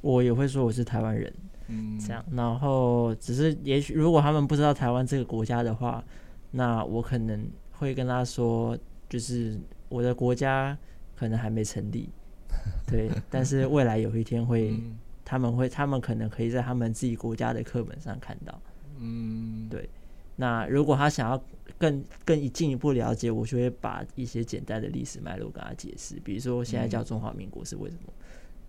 [0.03, 1.33] 我也会说我是台湾人，
[1.69, 2.23] 嗯，这样。
[2.31, 6.05] 然后只是也许如果他们不知道台湾这个国家的话，
[6.51, 9.59] 那我可能会跟他说，就是
[9.89, 10.77] 我的国家
[11.17, 12.11] 可能还没成立，
[12.87, 18.61] 对，但是未来有一天会，嗯、他们会，他们可能可以在他们自己国家的课本上看到，
[18.99, 19.89] 嗯，对。
[20.37, 21.43] 那如果他想要
[21.79, 28.13] 更更进一步了解，我就会把一些简单的历史脉络跟他解释，比如说现在叫中华民国是为什么，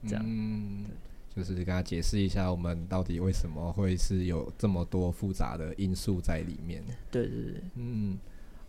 [0.07, 0.23] 这样。
[0.25, 0.85] 嗯，
[1.35, 6.83] 就是跟他解释一下，我们到底为什么会是有这么多复杂的因素在里面。
[7.11, 8.17] 对对对，嗯，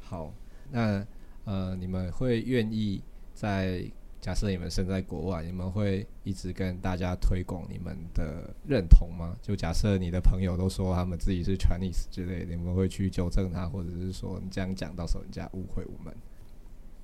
[0.00, 0.32] 好，
[0.70, 1.06] 那
[1.44, 3.00] 呃，你们会愿意
[3.32, 3.82] 在
[4.20, 9.36] 假设你们身在国外，你们会一直跟大家推广你们的认同吗？
[9.40, 16.14] 就假设你的朋友都说他们自己是 Chinese 之类的，你们会去纠正他，或者是说你这样讲，到时候人家误会我们？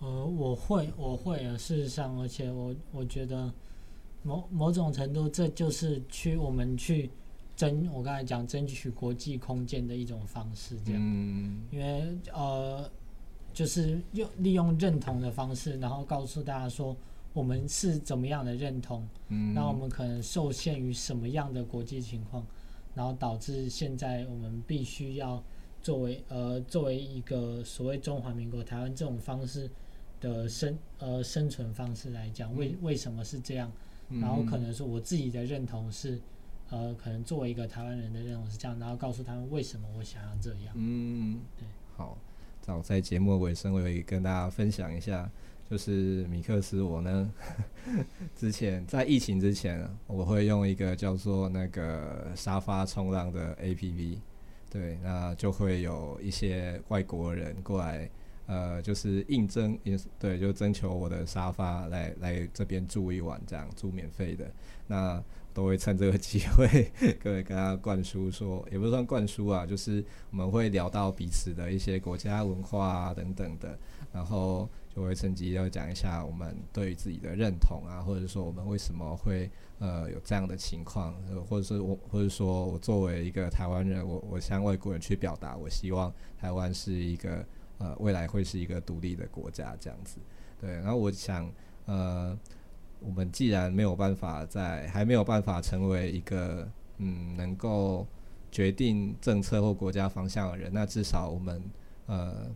[0.01, 1.57] 呃，我会，我会啊。
[1.57, 3.53] 事实上，而且我我觉得
[4.23, 7.09] 某某种程度，这就是去我们去
[7.55, 11.01] 争，我刚才讲争取国际空间的一种方式，这样。
[11.01, 11.63] 嗯。
[11.71, 12.91] 因为呃。
[13.55, 16.95] 就是用利用认同的方式，然后告诉大家说
[17.33, 22.45] 我们是怎么样的认同，嗯，那我们可能受限于什么样的国际情况，
[22.95, 25.43] 然后导致现在我们必须要
[25.81, 29.71] 作为呃作为一个所谓中华民国台湾这种方式
[30.21, 33.71] 的生呃生存方式来讲，为为什么是这样？
[34.21, 36.21] 然后可能说我自己的认同是
[36.71, 40.75] 呃可能作为一个台湾人的认同是这样，然后告诉他们为什么我想要这样。
[40.75, 42.19] 嗯，对，好。
[42.65, 45.31] 早在节目尾声，我也跟大家分享一下，
[45.69, 47.31] 就是米克斯我呢，
[48.35, 54.17] 之前在疫情之前，我会用一个叫做那个沙发冲浪的 APP，
[54.71, 58.09] 对，那就会有一些外国人过来，
[58.47, 64.51] 呃，就是应征，也对，就征求我的沙发来来这边住一晚，这样住免费的，
[64.87, 65.23] 那。
[65.55, 66.91] 都会趁这个机会，
[67.23, 73.79] 各位跟他灌输说，也不算灌输啊，就是我们会聊到彼此的一些国家文化啊等等的，
[74.13, 79.49] 然后就会趁机要讲一下我们对于自己的认同啊，或者说我们为什么会
[79.79, 81.15] 呃有这样的情况，
[81.49, 87.47] 或者是我或者说我作为一个台湾人，我我向外国人去表达，我希望台湾是一个
[87.79, 90.19] 呃未来会是一个独立的国家这样子，
[90.61, 91.49] 对，然后我想
[91.87, 92.37] 呃。
[93.05, 98.07] 我们既然没有办法在还没有办法成为一个嗯能够
[98.51, 101.63] 决定政策或国家方向的人，那至少我们
[102.07, 102.47] 呃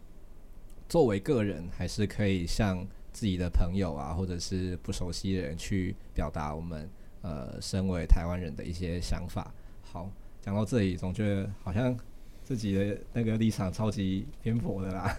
[0.88, 6.88] 作为个人还是可以向自己的朋友啊，或者是不熟悉的人去表达我们
[7.22, 9.52] 呃身为台湾人的一些想法。
[9.82, 11.96] 好，讲到这里，总觉得好像
[12.44, 15.16] 自己的那个立场超级偏颇的啦。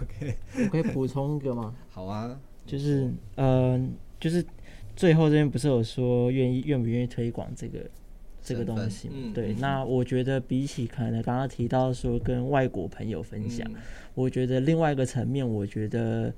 [0.00, 1.74] OK， 我可以补充一个吗？
[1.88, 2.38] 好啊。
[2.66, 3.04] 就是，
[3.36, 3.88] 嗯、呃，
[4.18, 4.44] 就是
[4.96, 7.78] 最后这边不是有说愿意愿不愿意推广这个
[8.42, 9.10] 这个东西？
[9.12, 13.76] 嗯、对，嗯、那我觉得比起可能刚刚提到说跟外国朋友分享，嗯、
[14.14, 16.32] 我觉得另外一个层面，我觉得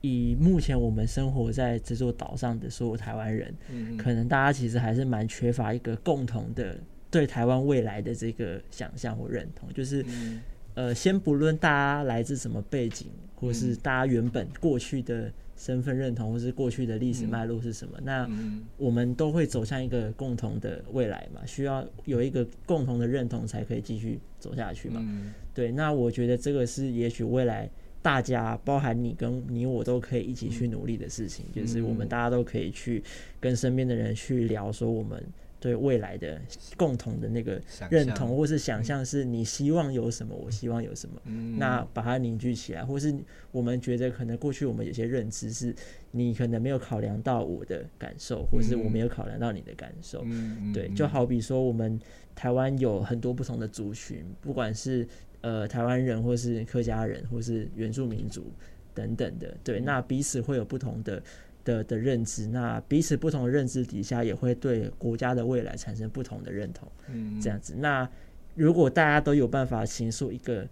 [0.00, 6.78] 以目前我们生活在这座岛上的所有台湾人，嗯、可能大家其实还是蛮缺乏一个共同的
[7.10, 10.40] 对台湾未来的这个想象或认同，就是，嗯、
[10.74, 15.30] 呃，先不论大家来自什么背景，或是大家原本过去的。
[15.58, 17.98] 身份认同，或是过去的历史脉络是什么？
[17.98, 18.30] 嗯、那
[18.76, 21.44] 我们都会走向一个共同的未来嘛？
[21.44, 25.02] 需要有一个共同的认同，才可以继续走下去嘛？
[25.04, 25.72] 嗯、对。
[25.72, 27.68] 那我觉得这个是也许未来
[28.00, 33.02] 大家，包含你跟你我，都可以一起去努力的事情，嗯、就是我们大家都可以去
[33.40, 35.22] 跟身边的人去聊，说我们。
[35.60, 36.40] 对未来的
[36.76, 41.20] 共同的那个认同，或是想象，是你希望有什么，我希望有什么，
[41.58, 43.12] 那把它凝聚起来，或是
[43.50, 45.74] 我们觉得可能过去我们有些认知是，
[46.12, 50.24] 你可能没有考量到我的感受，或是我没有考量到你的感受。
[50.72, 52.00] 对，就好比说我们
[52.34, 55.06] 台湾有很多不同的族群，不管是
[55.40, 58.46] 呃台湾人，或是客家人，或是原住民族
[58.94, 61.20] 等等的，对，那彼此会有不同的。
[61.68, 66.90] 的的认知，那彼此不同的认知底下，也会对国家的未来产生不同的认同。
[67.08, 67.74] 嗯，这样子。
[67.76, 68.08] 那
[68.54, 70.66] 如果大家都有办法形塑一个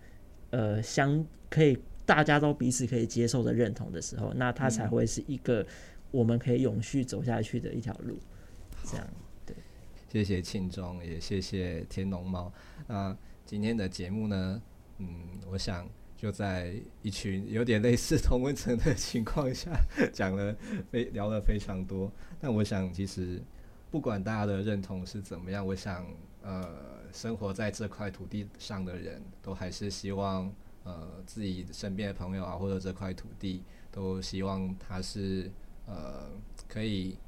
[0.51, 5.67] 呃相可以大家都彼此可以接受的认同的时候，那它才会是一个
[6.11, 8.17] 我们可以永续走下去的一条路。
[8.85, 9.07] 这样，
[9.45, 9.55] 对。
[10.11, 12.51] 谢谢庆忠，也谢谢天龙猫。
[12.87, 14.63] 那今天的节目呢，
[14.99, 15.07] 嗯，
[15.51, 15.87] 我想。
[16.17, 19.71] 就在一群有点类似同温层的情况下，
[20.13, 20.57] 讲了
[20.91, 22.11] 非聊了非常多。
[22.41, 23.43] 但我想，其实
[23.91, 26.07] 不管大家的认同是怎么样，我想，
[26.43, 26.75] 呃，
[27.13, 30.51] 生活在这块土地上的人都还是希望，
[30.85, 33.63] 呃，自己身边的朋友啊，或者这块土地，
[33.93, 35.51] 都希望他是
[35.87, 36.31] 呃，
[36.67, 37.19] 可以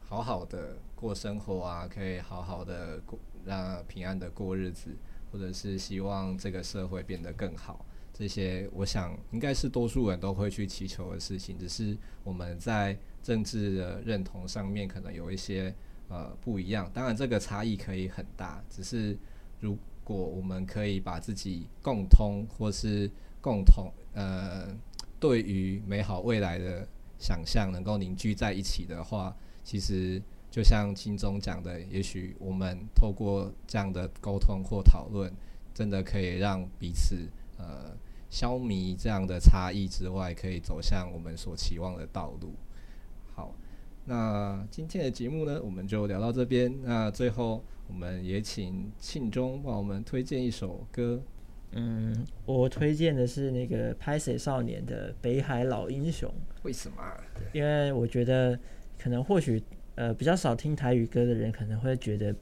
[0.00, 4.90] 好好的过生活啊，可以好好的过，让平安的过日子。
[5.30, 11.58] 或者是希望这个社会变得更好，这些我想应该是多数人都会去祈求的事情。
[11.58, 15.74] 只是我们在政治的认同上面可能有一些
[16.08, 16.90] 呃不一样。
[16.94, 18.64] 当然，这个差异可以很大。
[18.70, 19.18] 只是
[19.60, 23.10] 如果我们可以把自己共通或是
[23.40, 24.68] 共同呃
[25.18, 26.86] 对于美好未来的
[27.18, 30.22] 想象能够凝聚在一起的话，其实
[30.56, 35.30] 就像金钟讲的，也许我们透过这样的沟通或讨论，
[35.74, 37.28] 真的可以让彼此
[37.58, 37.94] 呃
[38.30, 42.54] 消弭这样的差异之外，可以走向我们所期望的道路。
[43.34, 43.54] 好，
[44.06, 46.74] 那今天的节目呢，我们就聊到这边。
[46.82, 51.20] 那最后，我们也请庆忠帮我们推荐一首歌。
[51.72, 56.30] 嗯，我推荐的是那个拍谢少年的《北海老英雄》。
[56.62, 56.96] 为什么？
[57.52, 58.58] 因为我觉得
[58.98, 59.62] 可能或许
[59.96, 62.34] 呃比较少听台语歌的人可能会觉得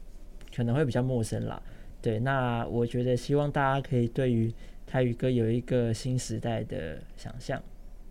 [0.55, 1.61] 可能会比较陌生啦。
[2.03, 4.53] 对，那我觉得希望大家可以对于
[4.87, 7.61] 台语歌有一个新时代的想象，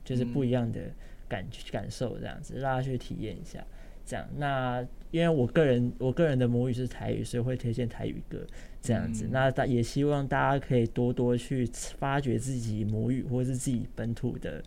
[0.03, 0.81] 就是不一样的
[1.29, 3.63] 感、嗯、感受这样子，让大家去体验一下。
[4.05, 8.45] 这样，那因为我个人我个人的母语是台语，所以会推荐台语歌
[8.81, 9.25] 这样子。
[9.27, 11.65] 嗯、那大也希望大家可以多多去
[11.97, 14.61] 发掘自己母语或是自己本土的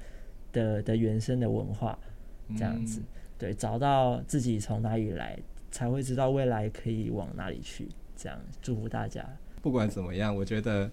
[0.52, 1.98] 的的原生的文化，
[2.56, 3.06] 这样子，嗯、
[3.38, 5.38] 对，找到自己从哪里来，
[5.70, 7.88] 才会知道未来可以往哪里去。
[8.16, 9.24] 这样，祝福大家。
[9.60, 10.90] 不管怎么样，我觉得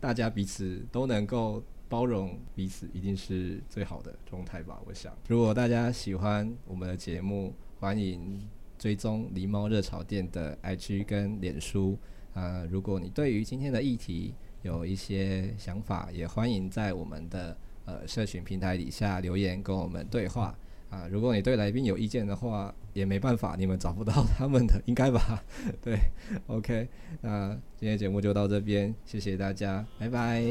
[0.00, 4.80] 大家彼此都能够包容彼此，一定是最好的状态吧。
[4.84, 8.44] 我想，如果大家喜欢我们的节目，欢迎
[8.76, 11.96] 追踪狸猫热炒店的 IG 跟脸书。
[12.34, 20.58] 呃，如果你对于今天的议题有一些想法，也欢迎在我们的呃社群平台底下留言跟我们对话。
[20.90, 25.42] 啊如果你对来宾有意见的话也没办法你们找不到他们的应该吧？
[25.82, 25.98] 对
[26.46, 26.88] ok
[27.20, 30.42] 那今天节目就到这边谢谢大家拜拜。